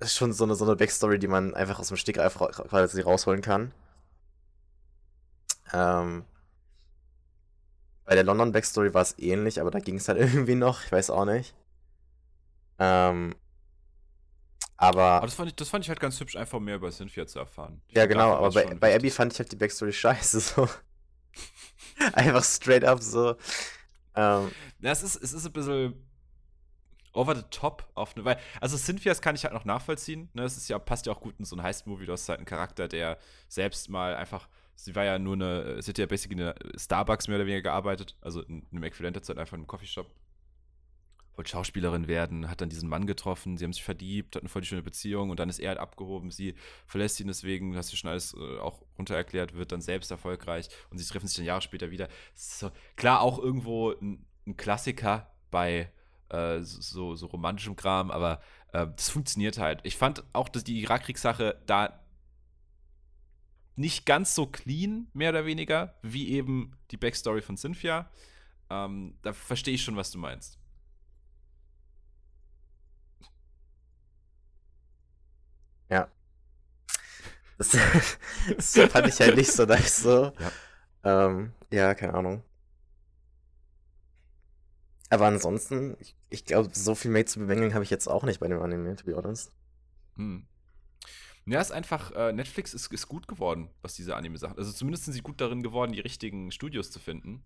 Es 0.00 0.08
ist 0.08 0.16
schon 0.16 0.32
so 0.32 0.44
eine, 0.44 0.54
so 0.54 0.64
eine 0.64 0.76
Backstory, 0.76 1.18
die 1.18 1.26
man 1.28 1.54
einfach 1.54 1.78
aus 1.80 1.88
dem 1.88 1.96
Stick 1.96 2.18
einfach 2.18 2.50
quasi 2.68 3.00
rausholen 3.00 3.42
kann. 3.42 3.72
Ähm, 5.72 6.24
bei 8.04 8.14
der 8.14 8.24
London 8.24 8.52
Backstory 8.52 8.94
war 8.94 9.02
es 9.02 9.18
ähnlich, 9.18 9.60
aber 9.60 9.70
da 9.70 9.80
ging 9.80 9.96
es 9.96 10.08
halt 10.08 10.18
irgendwie 10.20 10.54
noch. 10.54 10.84
Ich 10.84 10.92
weiß 10.92 11.10
auch 11.10 11.24
nicht. 11.24 11.54
Ähm, 12.78 13.34
aber, 14.76 15.02
aber 15.02 15.26
das, 15.26 15.34
fand 15.34 15.48
ich, 15.50 15.56
das 15.56 15.68
fand 15.68 15.84
ich 15.84 15.88
halt 15.88 15.98
ganz 15.98 16.20
hübsch, 16.20 16.36
einfach 16.36 16.60
mehr 16.60 16.76
über 16.76 16.90
Cynthia 16.92 17.26
zu 17.26 17.40
erfahren. 17.40 17.82
Ich 17.88 17.96
ja, 17.96 18.06
genau, 18.06 18.34
aber 18.34 18.50
bei, 18.50 18.74
bei 18.74 18.94
Abby 18.94 19.10
fand 19.10 19.32
ich 19.32 19.38
halt 19.40 19.50
die 19.50 19.56
Backstory 19.56 19.92
scheiße, 19.94 20.40
so. 20.40 20.68
einfach 22.12 22.44
straight 22.44 22.84
up 22.84 23.02
so. 23.02 23.36
Ähm, 24.14 24.50
ja, 24.80 24.92
es 24.92 25.02
ist, 25.02 25.16
es 25.16 25.32
ist 25.32 25.46
ein 25.46 25.52
bisschen 25.52 25.94
over 27.12 27.34
the 27.34 27.42
top 27.50 27.88
auf 27.94 28.14
eine 28.14 28.24
Weise. 28.24 28.40
Also 28.60 28.76
Cynthias 28.76 29.20
kann 29.20 29.34
ich 29.34 29.44
halt 29.44 29.54
noch 29.54 29.64
nachvollziehen. 29.64 30.28
Ne? 30.34 30.42
Es 30.42 30.56
ist 30.56 30.68
ja, 30.68 30.78
passt 30.78 31.06
ja 31.06 31.12
auch 31.12 31.20
gut 31.20 31.34
in 31.38 31.44
so 31.44 31.56
ein 31.56 31.62
Heist-Movie. 31.62 32.06
Du 32.06 32.12
hast 32.12 32.28
halt 32.28 32.38
einen 32.38 32.46
Charakter, 32.46 32.88
der 32.88 33.18
selbst 33.48 33.88
mal 33.90 34.14
einfach, 34.14 34.48
sie 34.74 34.94
war 34.94 35.04
ja 35.04 35.18
nur 35.18 35.34
eine, 35.34 35.82
sie 35.82 35.90
hat 35.90 35.98
ja 35.98 36.06
basically 36.06 36.40
eine 36.40 36.54
Starbucks 36.76 37.28
mehr 37.28 37.36
oder 37.38 37.46
weniger 37.46 37.62
gearbeitet, 37.62 38.16
also 38.20 38.42
in 38.42 38.66
einem 38.70 38.84
Äquivalent 38.84 39.16
dazu 39.16 39.30
halt 39.30 39.38
einfach 39.38 39.54
in 39.54 39.60
einem 39.60 39.66
Coffeeshop 39.66 40.08
wollte 41.38 41.50
Schauspielerin 41.50 42.08
werden, 42.08 42.50
hat 42.50 42.60
dann 42.60 42.68
diesen 42.68 42.88
Mann 42.88 43.06
getroffen, 43.06 43.56
sie 43.56 43.64
haben 43.64 43.72
sich 43.72 43.82
verliebt, 43.82 44.36
hatten 44.36 44.48
voll 44.48 44.62
die 44.62 44.68
schöne 44.68 44.82
Beziehung 44.82 45.30
und 45.30 45.38
dann 45.38 45.48
ist 45.48 45.60
er 45.60 45.70
halt 45.70 45.78
abgehoben, 45.78 46.30
sie 46.30 46.54
verlässt 46.84 47.20
ihn 47.20 47.28
deswegen, 47.28 47.76
hast 47.76 47.92
du 47.92 47.96
schon 47.96 48.10
alles 48.10 48.34
äh, 48.34 48.58
auch 48.58 48.82
runter 48.98 49.14
erklärt, 49.14 49.54
wird 49.54 49.72
dann 49.72 49.80
selbst 49.80 50.10
erfolgreich 50.10 50.68
und 50.90 50.98
sie 50.98 51.06
treffen 51.06 51.28
sich 51.28 51.36
dann 51.36 51.46
Jahre 51.46 51.62
später 51.62 51.90
wieder. 51.90 52.08
So, 52.34 52.70
klar, 52.96 53.22
auch 53.22 53.38
irgendwo 53.38 53.92
ein, 53.92 54.26
ein 54.46 54.56
Klassiker 54.56 55.30
bei 55.50 55.90
äh, 56.28 56.58
so, 56.60 57.14
so 57.14 57.26
romantischem 57.26 57.76
Kram, 57.76 58.10
aber 58.10 58.40
äh, 58.72 58.86
das 58.96 59.08
funktioniert 59.08 59.58
halt. 59.58 59.80
Ich 59.84 59.96
fand 59.96 60.24
auch, 60.32 60.48
dass 60.48 60.64
die 60.64 60.82
Irakkriegssache 60.82 61.62
da 61.66 62.04
nicht 63.76 64.06
ganz 64.06 64.34
so 64.34 64.46
clean, 64.46 65.06
mehr 65.12 65.30
oder 65.30 65.46
weniger, 65.46 65.94
wie 66.02 66.30
eben 66.30 66.76
die 66.90 66.96
Backstory 66.96 67.42
von 67.42 67.56
Cynthia. 67.56 68.10
Ähm, 68.70 69.16
da 69.22 69.32
verstehe 69.32 69.74
ich 69.74 69.84
schon, 69.84 69.94
was 69.94 70.10
du 70.10 70.18
meinst. 70.18 70.58
Ja. 75.90 76.08
Das, 77.58 77.70
das 78.56 78.78
fand 78.90 79.08
ich 79.08 79.20
halt 79.20 79.36
nicht 79.36 79.52
so 79.52 79.64
nice 79.64 80.02
so. 80.02 80.32
Ja, 81.04 81.26
ähm, 81.26 81.52
ja 81.70 81.94
keine 81.94 82.14
Ahnung. 82.14 82.42
Aber 85.10 85.26
ansonsten, 85.26 85.96
ich, 86.00 86.16
ich 86.30 86.44
glaube, 86.44 86.70
so 86.72 86.94
viel 86.94 87.10
mehr 87.10 87.26
zu 87.26 87.40
bemängeln 87.40 87.74
habe 87.74 87.84
ich 87.84 87.90
jetzt 87.90 88.08
auch 88.08 88.24
nicht 88.24 88.40
bei 88.40 88.48
dem 88.48 88.60
Anime, 88.60 88.94
to 88.96 89.04
be 89.04 89.16
honest. 89.16 89.52
Hm. 90.16 90.46
Ja, 91.46 91.60
ist 91.60 91.72
einfach, 91.72 92.12
äh, 92.12 92.32
Netflix 92.32 92.74
ist, 92.74 92.92
ist 92.92 93.08
gut 93.08 93.26
geworden, 93.26 93.70
was 93.80 93.94
diese 93.94 94.14
Anime-Sachen. 94.14 94.58
Also 94.58 94.70
zumindest 94.70 95.04
sind 95.04 95.14
sie 95.14 95.22
gut 95.22 95.40
darin 95.40 95.62
geworden, 95.62 95.92
die 95.92 96.00
richtigen 96.00 96.52
Studios 96.52 96.90
zu 96.90 96.98
finden. 96.98 97.42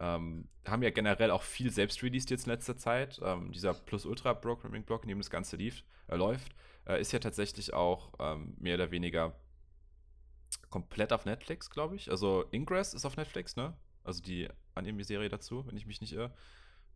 Ähm, 0.00 0.48
haben 0.66 0.82
ja 0.82 0.90
generell 0.90 1.30
auch 1.30 1.42
viel 1.42 1.70
selbst 1.70 2.02
released 2.02 2.30
jetzt 2.30 2.46
in 2.46 2.52
letzter 2.52 2.76
Zeit. 2.76 3.20
Ähm, 3.24 3.50
dieser 3.52 3.72
Plus 3.72 4.04
Ultra 4.04 4.34
Programming 4.34 4.84
Block, 4.84 5.04
in 5.04 5.08
dem 5.08 5.18
das 5.18 5.30
Ganze 5.30 5.56
lief, 5.56 5.82
äh, 6.08 6.16
läuft, 6.16 6.54
äh, 6.86 7.00
ist 7.00 7.12
ja 7.12 7.18
tatsächlich 7.18 7.74
auch 7.74 8.12
ähm, 8.18 8.54
mehr 8.58 8.74
oder 8.74 8.90
weniger 8.90 9.34
komplett 10.70 11.12
auf 11.12 11.24
Netflix, 11.24 11.70
glaube 11.70 11.96
ich. 11.96 12.10
Also 12.10 12.44
Ingress 12.50 12.94
ist 12.94 13.04
auf 13.04 13.16
Netflix, 13.16 13.56
ne? 13.56 13.76
Also 14.04 14.22
die 14.22 14.48
Anime-Serie 14.74 15.28
dazu, 15.28 15.66
wenn 15.66 15.76
ich 15.76 15.86
mich 15.86 16.00
nicht 16.00 16.12
irre. 16.12 16.34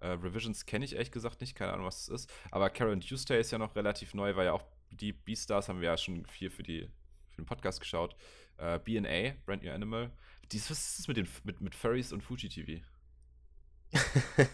Äh, 0.01 0.09
Revisions 0.09 0.66
kenne 0.66 0.85
ich 0.85 0.94
ehrlich 0.94 1.12
gesagt 1.12 1.40
nicht, 1.40 1.55
keine 1.55 1.72
Ahnung, 1.72 1.87
was 1.87 2.03
es 2.03 2.09
ist. 2.09 2.33
Aber 2.51 2.68
Karen 2.70 3.01
Tuesday 3.01 3.40
ist 3.40 3.51
ja 3.51 3.59
noch 3.59 3.77
relativ 3.77 4.14
neu, 4.14 4.35
weil 4.37 4.46
ja 4.46 4.53
auch 4.53 4.64
die 4.90 5.12
Beastars 5.12 5.68
haben 5.68 5.81
wir 5.81 5.88
ja 5.90 5.96
schon 5.96 6.27
viel 6.27 6.51
für, 6.51 6.62
die, 6.62 6.88
für 7.29 7.37
den 7.42 7.46
Podcast 7.46 7.81
geschaut. 7.81 8.16
Äh, 8.59 8.79
BNA, 8.79 9.35
Brand 9.44 9.62
New 9.62 9.70
Animal. 9.70 10.11
Dies, 10.53 10.70
was 10.70 10.79
ist 10.79 10.99
das 11.01 11.09
mit, 11.09 11.16
den, 11.16 11.29
mit, 11.44 11.61
mit 11.61 11.75
Furries 11.75 12.12
und 12.12 12.22
Fuji 12.22 12.49
TV? 12.49 12.83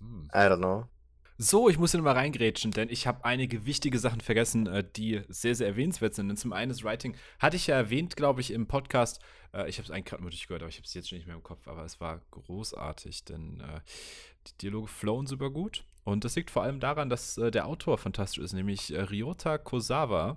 hm. 0.00 0.28
I 0.32 0.38
don't 0.38 0.58
know. 0.58 0.88
So, 1.36 1.68
ich 1.68 1.78
muss 1.78 1.90
hier 1.90 1.98
nochmal 1.98 2.14
reingrätschen, 2.14 2.70
denn 2.70 2.88
ich 2.88 3.08
habe 3.08 3.24
einige 3.24 3.66
wichtige 3.66 3.98
Sachen 3.98 4.20
vergessen, 4.20 4.68
äh, 4.68 4.84
die 4.84 5.22
sehr, 5.28 5.56
sehr 5.56 5.66
erwähnenswert 5.66 6.14
sind. 6.14 6.28
Denn 6.28 6.36
zum 6.36 6.52
einen 6.52 6.68
das 6.68 6.84
Writing 6.84 7.16
hatte 7.40 7.56
ich 7.56 7.66
ja 7.66 7.74
erwähnt, 7.74 8.14
glaube 8.14 8.40
ich, 8.40 8.52
im 8.52 8.68
Podcast. 8.68 9.20
Äh, 9.52 9.68
ich 9.68 9.78
habe 9.78 9.84
es 9.84 9.90
eigentlich 9.90 10.04
gerade 10.04 10.22
mal 10.22 10.30
durchgehört, 10.30 10.62
aber 10.62 10.68
ich 10.68 10.76
habe 10.76 10.86
es 10.86 10.94
jetzt 10.94 11.08
schon 11.08 11.18
nicht 11.18 11.26
mehr 11.26 11.34
im 11.34 11.42
Kopf. 11.42 11.66
Aber 11.66 11.84
es 11.84 12.00
war 12.00 12.20
großartig, 12.30 13.24
denn 13.24 13.58
äh, 13.60 13.80
die 14.46 14.58
Dialoge 14.58 14.86
flowen 14.86 15.26
super 15.26 15.50
gut. 15.50 15.84
Und 16.04 16.24
das 16.24 16.36
liegt 16.36 16.52
vor 16.52 16.62
allem 16.62 16.78
daran, 16.78 17.08
dass 17.08 17.34
der 17.34 17.66
Autor 17.66 17.98
fantastisch 17.98 18.44
ist, 18.44 18.52
nämlich 18.52 18.92
Ryota 18.92 19.56
Kosawa 19.56 20.36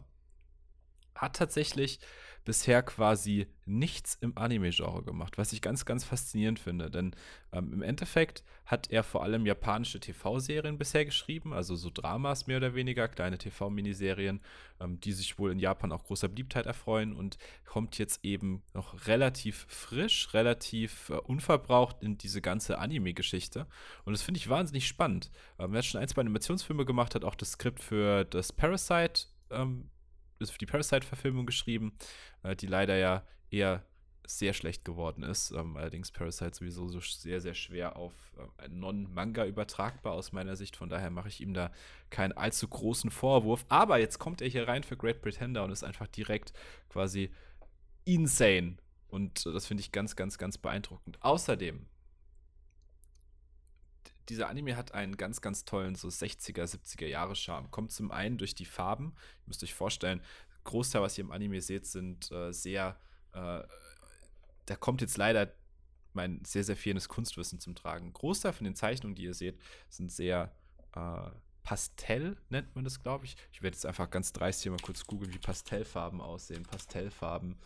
hat 1.13 1.35
tatsächlich 1.35 1.99
bisher 2.47 2.81
quasi 2.81 3.47
nichts 3.65 4.17
im 4.21 4.37
Anime-Genre 4.37 5.03
gemacht, 5.03 5.37
was 5.37 5.51
ich 5.51 5.61
ganz, 5.61 5.83
ganz 5.83 6.05
faszinierend 6.05 6.59
finde. 6.59 6.89
Denn 6.89 7.13
ähm, 7.51 7.73
im 7.73 7.81
Endeffekt 7.81 8.45
hat 8.65 8.89
er 8.89 9.03
vor 9.03 9.21
allem 9.21 9.45
japanische 9.45 9.99
TV-Serien 9.99 10.77
bisher 10.77 11.03
geschrieben, 11.03 11.51
also 11.51 11.75
so 11.75 11.89
Dramas 11.93 12.47
mehr 12.47 12.55
oder 12.55 12.73
weniger, 12.73 13.09
kleine 13.09 13.37
TV-Miniserien, 13.37 14.39
ähm, 14.79 14.97
die 15.01 15.11
sich 15.11 15.37
wohl 15.37 15.51
in 15.51 15.59
Japan 15.59 15.91
auch 15.91 16.05
großer 16.05 16.29
Beliebtheit 16.29 16.67
erfreuen 16.67 17.13
und 17.13 17.37
kommt 17.65 17.97
jetzt 17.97 18.23
eben 18.23 18.63
noch 18.73 19.07
relativ 19.07 19.65
frisch, 19.67 20.33
relativ 20.33 21.09
äh, 21.09 21.15
unverbraucht 21.15 22.01
in 22.01 22.17
diese 22.17 22.41
ganze 22.41 22.77
Anime-Geschichte. 22.77 23.67
Und 24.05 24.13
das 24.13 24.23
finde 24.23 24.37
ich 24.37 24.47
wahnsinnig 24.47 24.87
spannend. 24.87 25.31
Ähm, 25.59 25.73
er 25.73 25.79
hat 25.79 25.85
schon 25.85 25.99
ein, 25.99 26.07
zwei 26.07 26.21
Animationsfilme 26.21 26.85
gemacht, 26.85 27.13
hat 27.13 27.25
auch 27.25 27.35
das 27.35 27.51
Skript 27.51 27.81
für 27.81 28.23
das 28.23 28.53
Parasite 28.53 29.25
ähm, 29.51 29.89
ist 30.39 30.51
für 30.51 30.57
die 30.57 30.65
Parasite-Verfilmung 30.65 31.45
geschrieben, 31.45 31.93
äh, 32.43 32.55
die 32.55 32.67
leider 32.67 32.95
ja 32.97 33.23
eher 33.49 33.83
sehr 34.27 34.53
schlecht 34.53 34.83
geworden 34.83 35.23
ist. 35.23 35.51
Ähm, 35.51 35.77
allerdings 35.77 36.11
Parasite 36.11 36.53
sowieso 36.53 36.87
so 36.89 36.99
sehr, 36.99 37.39
sehr 37.39 37.53
schwer 37.53 37.95
auf 37.95 38.13
äh, 38.57 38.67
Non-Manga 38.67 39.45
übertragbar 39.45 40.13
aus 40.13 40.33
meiner 40.33 40.55
Sicht. 40.55 40.75
Von 40.75 40.89
daher 40.89 41.09
mache 41.09 41.29
ich 41.29 41.41
ihm 41.41 41.53
da 41.53 41.71
keinen 42.09 42.33
allzu 42.33 42.67
großen 42.67 43.09
Vorwurf. 43.09 43.65
Aber 43.69 43.99
jetzt 43.99 44.19
kommt 44.19 44.41
er 44.41 44.49
hier 44.49 44.67
rein 44.67 44.83
für 44.83 44.97
Great 44.97 45.21
Pretender 45.21 45.63
und 45.63 45.71
ist 45.71 45.83
einfach 45.83 46.07
direkt 46.07 46.51
quasi 46.89 47.31
insane. 48.03 48.77
Und 49.07 49.45
das 49.45 49.65
finde 49.65 49.81
ich 49.81 49.93
ganz, 49.93 50.17
ganz, 50.17 50.37
ganz 50.37 50.57
beeindruckend. 50.57 51.17
Außerdem 51.23 51.85
dieser 54.29 54.49
Anime 54.49 54.75
hat 54.75 54.93
einen 54.93 55.17
ganz, 55.17 55.41
ganz 55.41 55.65
tollen 55.65 55.95
so 55.95 56.07
60er, 56.07 56.63
70er 56.63 57.07
Jahre 57.07 57.35
Charme. 57.35 57.71
Kommt 57.71 57.91
zum 57.91 58.11
einen 58.11 58.37
durch 58.37 58.55
die 58.55 58.65
Farben. 58.65 59.13
Ihr 59.15 59.47
müsst 59.47 59.63
euch 59.63 59.73
vorstellen, 59.73 60.21
Großteil, 60.63 61.01
was 61.01 61.17
ihr 61.17 61.23
im 61.23 61.31
Anime 61.31 61.61
seht, 61.61 61.85
sind 61.85 62.31
äh, 62.31 62.51
sehr, 62.51 62.99
äh, 63.33 63.63
da 64.65 64.75
kommt 64.79 65.01
jetzt 65.01 65.17
leider 65.17 65.53
mein 66.13 66.43
sehr, 66.43 66.63
sehr 66.63 66.75
fehlendes 66.75 67.07
Kunstwissen 67.07 67.59
zum 67.59 67.75
Tragen. 67.75 68.11
Großteil 68.11 68.53
von 68.53 68.65
den 68.65 68.75
Zeichnungen, 68.75 69.15
die 69.15 69.23
ihr 69.23 69.33
seht, 69.33 69.59
sind 69.89 70.11
sehr 70.11 70.51
äh, 70.93 71.29
Pastell, 71.63 72.37
nennt 72.49 72.75
man 72.75 72.83
das, 72.83 73.01
glaube 73.01 73.25
ich. 73.25 73.35
Ich 73.51 73.61
werde 73.61 73.75
jetzt 73.75 73.85
einfach 73.85 74.09
ganz 74.09 74.33
dreist 74.33 74.63
hier 74.63 74.71
mal 74.71 74.79
kurz 74.81 75.05
googeln, 75.05 75.33
wie 75.33 75.37
Pastellfarben 75.37 76.21
aussehen. 76.21 76.63
Pastellfarben, 76.63 77.57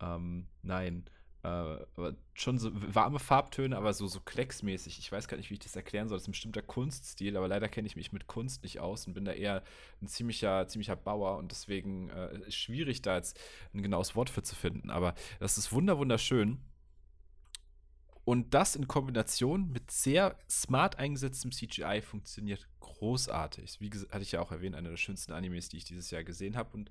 ähm, 0.00 0.46
nein, 0.62 1.04
äh, 1.44 2.12
schon 2.32 2.58
so 2.58 2.70
warme 2.72 3.18
Farbtöne, 3.18 3.76
aber 3.76 3.92
so, 3.92 4.06
so 4.06 4.20
klecksmäßig. 4.20 4.98
Ich 4.98 5.12
weiß 5.12 5.28
gar 5.28 5.36
nicht, 5.36 5.50
wie 5.50 5.54
ich 5.54 5.60
das 5.60 5.76
erklären 5.76 6.08
soll. 6.08 6.16
Das 6.16 6.22
ist 6.22 6.28
ein 6.28 6.32
bestimmter 6.32 6.62
Kunststil, 6.62 7.36
aber 7.36 7.48
leider 7.48 7.68
kenne 7.68 7.86
ich 7.86 7.96
mich 7.96 8.12
mit 8.12 8.26
Kunst 8.26 8.62
nicht 8.62 8.80
aus 8.80 9.06
und 9.06 9.12
bin 9.12 9.26
da 9.26 9.32
eher 9.32 9.62
ein 10.00 10.08
ziemlicher, 10.08 10.66
ziemlicher 10.68 10.96
Bauer 10.96 11.36
und 11.36 11.50
deswegen 11.52 12.08
äh, 12.10 12.50
schwierig, 12.50 13.02
da 13.02 13.16
jetzt 13.16 13.38
ein 13.74 13.82
genaues 13.82 14.16
Wort 14.16 14.30
für 14.30 14.42
zu 14.42 14.56
finden. 14.56 14.90
Aber 14.90 15.14
das 15.38 15.58
ist 15.58 15.70
wunder 15.72 15.98
wunderschön. 15.98 16.58
Und 18.24 18.54
das 18.54 18.74
in 18.74 18.88
Kombination 18.88 19.70
mit 19.70 19.90
sehr 19.90 20.38
smart 20.48 20.98
eingesetztem 20.98 21.52
CGI 21.52 22.00
funktioniert 22.00 22.66
großartig. 22.80 23.80
Wie 23.80 23.90
hatte 23.90 24.22
ich 24.22 24.32
ja 24.32 24.40
auch 24.40 24.50
erwähnt, 24.50 24.74
einer 24.76 24.88
der 24.88 24.96
schönsten 24.96 25.32
Animes, 25.32 25.68
die 25.68 25.76
ich 25.76 25.84
dieses 25.84 26.10
Jahr 26.10 26.24
gesehen 26.24 26.56
habe. 26.56 26.70
Und 26.72 26.90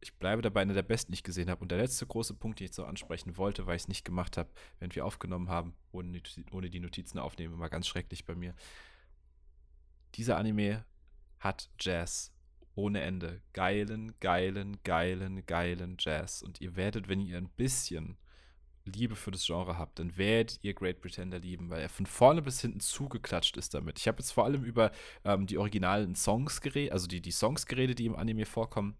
ich 0.00 0.14
bleibe 0.14 0.42
dabei 0.42 0.62
einer 0.62 0.74
der 0.74 0.82
besten, 0.82 1.12
die 1.12 1.16
ich 1.16 1.22
gesehen 1.22 1.50
habe. 1.50 1.60
Und 1.62 1.70
der 1.70 1.78
letzte 1.78 2.06
große 2.06 2.34
Punkt, 2.34 2.60
den 2.60 2.66
ich 2.66 2.74
so 2.74 2.84
ansprechen 2.84 3.36
wollte, 3.36 3.66
weil 3.66 3.76
ich 3.76 3.82
es 3.82 3.88
nicht 3.88 4.04
gemacht 4.04 4.36
habe, 4.36 4.50
während 4.78 4.94
wir 4.94 5.04
aufgenommen 5.04 5.48
haben, 5.48 5.74
ohne, 5.92 6.20
ohne 6.52 6.70
die 6.70 6.80
Notizen 6.80 7.18
aufnehmen, 7.18 7.58
war 7.58 7.70
ganz 7.70 7.86
schrecklich 7.86 8.24
bei 8.24 8.34
mir. 8.34 8.54
Dieser 10.14 10.36
Anime 10.36 10.84
hat 11.38 11.70
Jazz 11.80 12.32
ohne 12.74 13.00
Ende. 13.00 13.42
Geilen, 13.52 14.14
geilen, 14.20 14.78
geilen, 14.84 15.44
geilen 15.46 15.96
Jazz. 15.98 16.42
Und 16.42 16.60
ihr 16.60 16.76
werdet, 16.76 17.08
wenn 17.08 17.20
ihr 17.20 17.36
ein 17.36 17.48
bisschen 17.48 18.16
Liebe 18.84 19.16
für 19.16 19.30
das 19.30 19.44
Genre 19.44 19.76
habt, 19.78 19.98
dann 19.98 20.16
werdet 20.16 20.60
ihr 20.62 20.74
Great 20.74 21.00
Pretender 21.00 21.38
lieben, 21.38 21.70
weil 21.70 21.82
er 21.82 21.88
von 21.88 22.06
vorne 22.06 22.40
bis 22.40 22.60
hinten 22.60 22.80
zugeklatscht 22.80 23.56
ist 23.56 23.74
damit. 23.74 23.98
Ich 23.98 24.08
habe 24.08 24.18
jetzt 24.18 24.30
vor 24.30 24.44
allem 24.44 24.64
über 24.64 24.92
ähm, 25.24 25.46
die 25.46 25.58
originalen 25.58 26.14
Songs 26.14 26.60
geredet, 26.60 26.92
also 26.92 27.06
die, 27.06 27.20
die 27.20 27.32
Songs 27.32 27.66
geredet, 27.66 27.98
die 27.98 28.06
im 28.06 28.16
Anime 28.16 28.46
vorkommen. 28.46 28.96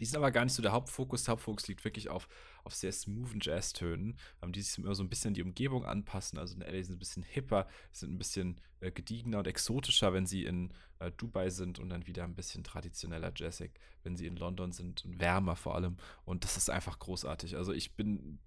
Die 0.00 0.04
sind 0.04 0.16
aber 0.16 0.30
gar 0.32 0.44
nicht 0.44 0.54
so 0.54 0.62
der 0.62 0.72
Hauptfokus. 0.72 1.24
Der 1.24 1.32
Hauptfokus 1.32 1.68
liegt 1.68 1.84
wirklich 1.84 2.10
auf, 2.10 2.28
auf 2.64 2.74
sehr 2.74 2.92
smoothen 2.92 3.40
Jazztönen, 3.40 4.18
ähm, 4.42 4.52
die 4.52 4.62
sich 4.62 4.78
immer 4.78 4.94
so 4.94 5.04
ein 5.04 5.08
bisschen 5.08 5.34
die 5.34 5.42
Umgebung 5.42 5.84
anpassen. 5.84 6.38
Also 6.38 6.56
in 6.56 6.62
LA 6.62 6.82
sind 6.82 6.96
ein 6.96 6.98
bisschen 6.98 7.22
hipper, 7.22 7.68
sind 7.92 8.12
ein 8.12 8.18
bisschen 8.18 8.60
äh, 8.80 8.90
gediegener 8.90 9.38
und 9.38 9.46
exotischer, 9.46 10.12
wenn 10.12 10.26
sie 10.26 10.44
in 10.44 10.72
äh, 10.98 11.12
Dubai 11.16 11.50
sind 11.50 11.78
und 11.78 11.90
dann 11.90 12.06
wieder 12.06 12.24
ein 12.24 12.34
bisschen 12.34 12.64
traditioneller 12.64 13.32
Jazzig, 13.36 13.72
wenn 14.02 14.16
sie 14.16 14.26
in 14.26 14.36
London 14.36 14.72
sind 14.72 15.04
und 15.04 15.20
wärmer 15.20 15.54
vor 15.54 15.76
allem. 15.76 15.96
Und 16.24 16.44
das 16.44 16.56
ist 16.56 16.70
einfach 16.70 16.98
großartig. 16.98 17.56
Also 17.56 17.72
ich 17.72 17.94
bin 17.94 18.38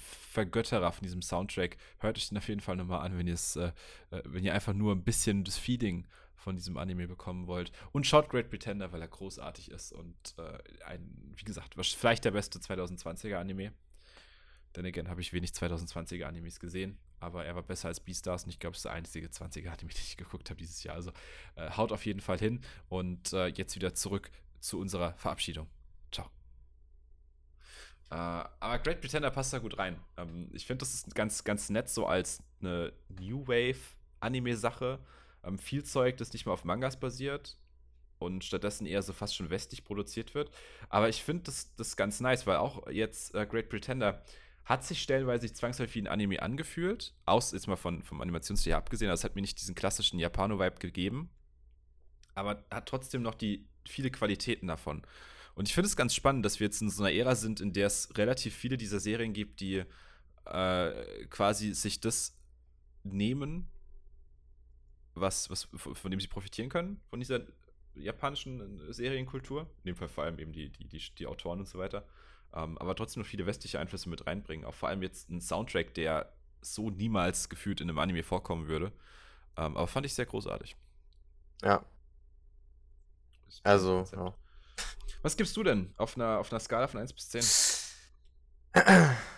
Vergötterer 0.00 0.92
von 0.92 1.02
diesem 1.04 1.22
Soundtrack. 1.22 1.76
Hört 1.98 2.16
euch 2.16 2.28
den 2.28 2.38
auf 2.38 2.48
jeden 2.48 2.60
Fall 2.60 2.76
nochmal 2.76 3.04
an, 3.04 3.18
wenn 3.18 3.26
äh, 3.28 3.32
äh, 3.32 3.72
wenn 4.24 4.44
ihr 4.44 4.54
einfach 4.54 4.74
nur 4.74 4.94
ein 4.94 5.02
bisschen 5.02 5.44
das 5.44 5.58
Feeling 5.58 6.06
von 6.38 6.56
diesem 6.56 6.76
Anime 6.76 7.06
bekommen 7.06 7.46
wollt. 7.46 7.72
Und 7.92 8.06
schaut 8.06 8.30
Great 8.30 8.48
Pretender, 8.48 8.92
weil 8.92 9.02
er 9.02 9.08
großartig 9.08 9.70
ist 9.70 9.92
und 9.92 10.16
äh, 10.38 10.84
ein, 10.84 11.34
wie 11.36 11.44
gesagt, 11.44 11.74
vielleicht 11.76 12.24
der 12.24 12.30
beste 12.30 12.58
2020er 12.58 13.36
Anime. 13.36 13.72
Denn 14.76 14.86
again 14.86 15.08
habe 15.08 15.20
ich 15.20 15.32
wenig 15.32 15.50
2020er 15.50 16.24
Animes 16.24 16.60
gesehen, 16.60 16.98
aber 17.20 17.44
er 17.44 17.54
war 17.56 17.62
besser 17.62 17.88
als 17.88 18.00
Beastars 18.00 18.44
und 18.44 18.50
ich 18.50 18.58
glaube, 18.58 18.72
es 18.72 18.78
ist 18.78 18.84
der 18.84 18.92
einzige 18.92 19.26
20er 19.28 19.70
Anime, 19.70 19.90
den 19.92 20.02
ich 20.02 20.16
geguckt 20.16 20.50
habe 20.50 20.58
dieses 20.58 20.82
Jahr. 20.84 20.94
Also 20.94 21.10
äh, 21.56 21.70
haut 21.70 21.92
auf 21.92 22.06
jeden 22.06 22.20
Fall 22.20 22.38
hin 22.38 22.60
und 22.88 23.32
äh, 23.32 23.48
jetzt 23.48 23.74
wieder 23.74 23.94
zurück 23.94 24.30
zu 24.60 24.78
unserer 24.78 25.14
Verabschiedung. 25.14 25.66
Ciao. 26.12 26.30
Äh, 28.10 28.14
aber 28.14 28.78
Great 28.78 29.00
Pretender 29.00 29.30
passt 29.30 29.52
da 29.52 29.58
gut 29.58 29.78
rein. 29.78 29.98
Ähm, 30.16 30.48
ich 30.52 30.66
finde, 30.66 30.80
das 30.80 30.94
ist 30.94 31.14
ganz, 31.14 31.44
ganz 31.44 31.70
nett 31.70 31.88
so 31.88 32.06
als 32.06 32.42
eine 32.60 32.92
New 33.08 33.46
Wave 33.48 33.80
Anime-Sache 34.20 34.98
ähm, 35.48 35.58
viel 35.58 35.84
Zeug, 35.84 36.16
das 36.18 36.32
nicht 36.32 36.46
mehr 36.46 36.52
auf 36.52 36.64
Mangas 36.64 37.00
basiert 37.00 37.56
und 38.18 38.44
stattdessen 38.44 38.86
eher 38.86 39.02
so 39.02 39.12
fast 39.12 39.34
schon 39.34 39.50
westlich 39.50 39.84
produziert 39.84 40.34
wird. 40.34 40.50
Aber 40.88 41.08
ich 41.08 41.22
finde 41.22 41.44
das, 41.44 41.74
das 41.76 41.96
ganz 41.96 42.20
nice, 42.20 42.46
weil 42.46 42.56
auch 42.56 42.88
jetzt 42.90 43.34
äh, 43.34 43.46
Great 43.46 43.68
Pretender 43.68 44.22
hat 44.64 44.84
sich 44.84 45.00
stellenweise 45.00 45.50
zwangsläufig 45.52 45.94
wie 45.94 46.02
ein 46.02 46.08
Anime 46.08 46.42
angefühlt, 46.42 47.14
aus 47.24 47.52
jetzt 47.52 47.68
mal 47.68 47.76
von, 47.76 48.02
vom 48.02 48.20
Animationsstil 48.20 48.74
abgesehen, 48.74 49.08
das 49.08 49.24
hat 49.24 49.34
mir 49.34 49.40
nicht 49.40 49.58
diesen 49.60 49.74
klassischen 49.74 50.18
Japano-Vibe 50.18 50.78
gegeben, 50.78 51.30
aber 52.34 52.64
hat 52.70 52.86
trotzdem 52.86 53.22
noch 53.22 53.34
die 53.34 53.66
viele 53.86 54.10
Qualitäten 54.10 54.66
davon. 54.66 55.02
Und 55.54 55.68
ich 55.68 55.74
finde 55.74 55.88
es 55.88 55.96
ganz 55.96 56.14
spannend, 56.14 56.44
dass 56.44 56.60
wir 56.60 56.66
jetzt 56.66 56.82
in 56.82 56.90
so 56.90 57.02
einer 57.02 57.12
Ära 57.12 57.34
sind, 57.34 57.60
in 57.60 57.72
der 57.72 57.86
es 57.86 58.16
relativ 58.16 58.54
viele 58.54 58.76
dieser 58.76 59.00
Serien 59.00 59.32
gibt, 59.32 59.60
die 59.60 59.84
äh, 60.44 61.26
quasi 61.30 61.72
sich 61.72 62.00
das 62.00 62.36
nehmen, 63.02 63.68
was, 65.20 65.50
was, 65.50 65.68
von 65.74 66.10
dem 66.10 66.20
sie 66.20 66.28
profitieren 66.28 66.68
können, 66.68 67.00
von 67.10 67.20
dieser 67.20 67.40
japanischen 67.94 68.92
Serienkultur. 68.92 69.62
In 69.82 69.88
dem 69.88 69.96
Fall 69.96 70.08
vor 70.08 70.24
allem 70.24 70.38
eben 70.38 70.52
die, 70.52 70.70
die, 70.70 70.84
die, 70.84 71.02
die 71.18 71.26
Autoren 71.26 71.60
und 71.60 71.68
so 71.68 71.78
weiter. 71.78 72.06
Ähm, 72.54 72.78
aber 72.78 72.94
trotzdem 72.94 73.22
noch 73.22 73.28
viele 73.28 73.46
westliche 73.46 73.78
Einflüsse 73.78 74.08
mit 74.08 74.26
reinbringen. 74.26 74.64
Auch 74.64 74.74
vor 74.74 74.88
allem 74.88 75.02
jetzt 75.02 75.30
ein 75.30 75.40
Soundtrack, 75.40 75.94
der 75.94 76.32
so 76.60 76.90
niemals 76.90 77.48
gefühlt 77.48 77.80
in 77.80 77.88
einem 77.88 77.98
Anime 77.98 78.22
vorkommen 78.22 78.68
würde. 78.68 78.92
Ähm, 79.56 79.76
aber 79.76 79.86
fand 79.86 80.06
ich 80.06 80.14
sehr 80.14 80.26
großartig. 80.26 80.76
Ja. 81.62 81.84
Also, 83.64 84.04
ja. 84.12 84.34
Was 85.22 85.36
gibst 85.36 85.56
du 85.56 85.62
denn 85.62 85.92
auf 85.96 86.16
einer, 86.16 86.38
auf 86.38 86.52
einer 86.52 86.60
Skala 86.60 86.86
von 86.86 87.00
1 87.00 87.12
bis 87.12 87.28
10? 87.30 87.42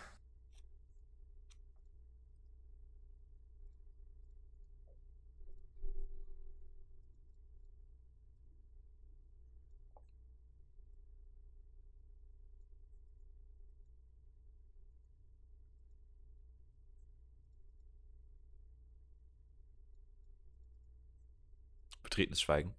betretenes 22.21 22.41
Schweigen. 22.41 22.75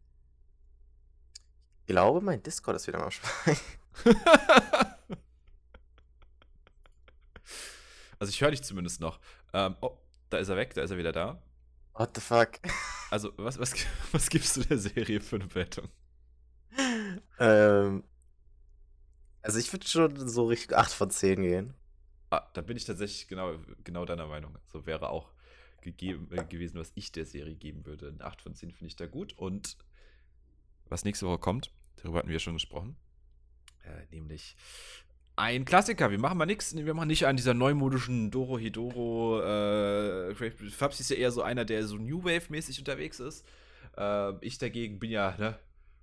Ich 1.82 1.88
glaube, 1.88 2.22
mein 2.22 2.44
Discord 2.44 2.76
ist 2.76 2.86
wieder 2.88 3.00
mal 3.00 3.10
Schweigen. 3.12 3.60
also 8.20 8.30
ich 8.30 8.40
höre 8.40 8.52
dich 8.52 8.62
zumindest 8.62 9.02
noch. 9.02 9.20
Ähm, 9.54 9.76
oh, 9.82 9.98
da 10.30 10.38
ist 10.38 10.50
er 10.50 10.58
weg, 10.58 10.76
da 10.76 10.84
ist 10.84 10.92
er 10.92 10.98
wieder 10.98 11.12
da. 11.12 11.42
What 11.94 12.12
the 12.16 12.22
fuck? 12.22 12.60
Also, 13.12 13.34
was, 13.36 13.60
was, 13.60 13.74
was 14.14 14.30
gibst 14.30 14.56
du 14.56 14.62
der 14.62 14.78
Serie 14.78 15.20
für 15.20 15.36
eine 15.36 15.46
Bewertung? 15.46 15.90
Ähm, 17.40 18.06
also 19.42 19.60
ich 19.60 19.74
würde 19.74 19.86
schon 19.86 20.30
so 20.30 20.46
richtig 20.46 20.78
8 20.78 20.94
von 20.94 21.10
10 21.12 21.42
gehen. 21.42 21.74
Ah, 22.30 22.48
da 22.54 22.62
bin 22.62 22.78
ich 22.78 22.86
tatsächlich 22.86 23.28
genau, 23.28 23.58
genau 23.84 24.06
deiner 24.06 24.28
Meinung. 24.28 24.58
So 24.68 24.86
wäre 24.86 25.10
auch 25.10 25.30
gegeben, 25.82 26.30
äh, 26.32 26.44
gewesen, 26.44 26.80
was 26.80 26.92
ich 26.96 27.12
der 27.12 27.26
Serie 27.26 27.56
geben 27.56 27.86
würde. 27.86 28.10
Eine 28.10 28.24
8 28.24 28.42
von 28.42 28.56
10 28.56 28.72
finde 28.72 28.88
ich 28.88 28.96
da 28.96 29.08
gut. 29.08 29.34
Und 29.38 29.78
was 30.90 31.06
nächste 31.06 31.26
Woche 31.28 31.40
kommt, 31.40 31.72
darüber 31.98 32.20
hatten 32.20 32.30
wir 32.30 32.40
schon 32.40 32.54
gesprochen, 32.54 32.96
äh, 33.84 34.06
nämlich 34.12 34.56
ein 35.36 35.66
Klassiker. 35.66 36.12
Wir 36.12 36.20
machen 36.20 36.38
mal 36.38 36.46
nichts. 36.46 36.76
Wir 36.76 36.94
machen 36.94 37.08
nicht 37.08 37.26
an 37.26 37.36
dieser 37.36 37.54
neumodischen 37.54 38.32
Doro 38.32 38.60
Hidoro. 38.60 39.42
Äh, 39.42 40.36
Fabs 40.70 41.00
ist 41.00 41.10
ja 41.10 41.16
eher 41.16 41.32
so 41.32 41.42
einer, 41.42 41.66
der 41.66 41.88
so 41.88 41.98
New 41.98 42.24
Wave-mäßig 42.24 42.80
unterwegs 42.80 43.20
ist. 43.20 43.46
Äh, 43.98 44.34
ich 44.46 44.58
dagegen 44.58 45.00
bin 45.00 45.10
ja, 45.10 45.36
ne, 45.38 45.58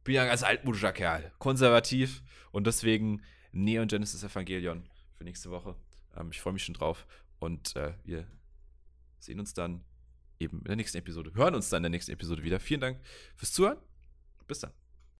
bin 0.04 0.14
ja 0.14 0.22
ein 0.22 0.28
ganz 0.28 0.42
altmodischer 0.42 0.92
Kerl. 0.92 1.30
Konservativ. 1.38 2.22
Und 2.50 2.66
deswegen 2.66 3.22
Neon 3.52 3.88
Genesis 3.88 4.24
Evangelion 4.24 4.88
für 5.14 5.24
nächste 5.24 5.50
Woche. 5.50 5.76
Ähm, 6.16 6.30
ich 6.32 6.40
freue 6.40 6.54
mich 6.54 6.64
schon 6.64 6.74
drauf. 6.74 7.06
Und 7.38 7.76
äh, 7.76 7.92
wir 8.04 8.26
sehen 9.18 9.40
uns 9.40 9.54
dann 9.54 9.84
eben 10.38 10.58
in 10.58 10.64
der 10.64 10.76
nächsten 10.76 10.98
Episode. 10.98 11.32
Hören 11.34 11.54
uns 11.54 11.68
dann 11.68 11.78
in 11.78 11.84
der 11.84 11.90
nächsten 11.90 12.12
Episode 12.12 12.42
wieder. 12.42 12.60
Vielen 12.60 12.80
Dank 12.80 13.00
fürs 13.36 13.52
Zuhören. 13.52 13.78
Bis 14.46 14.60
dann. 14.60 14.72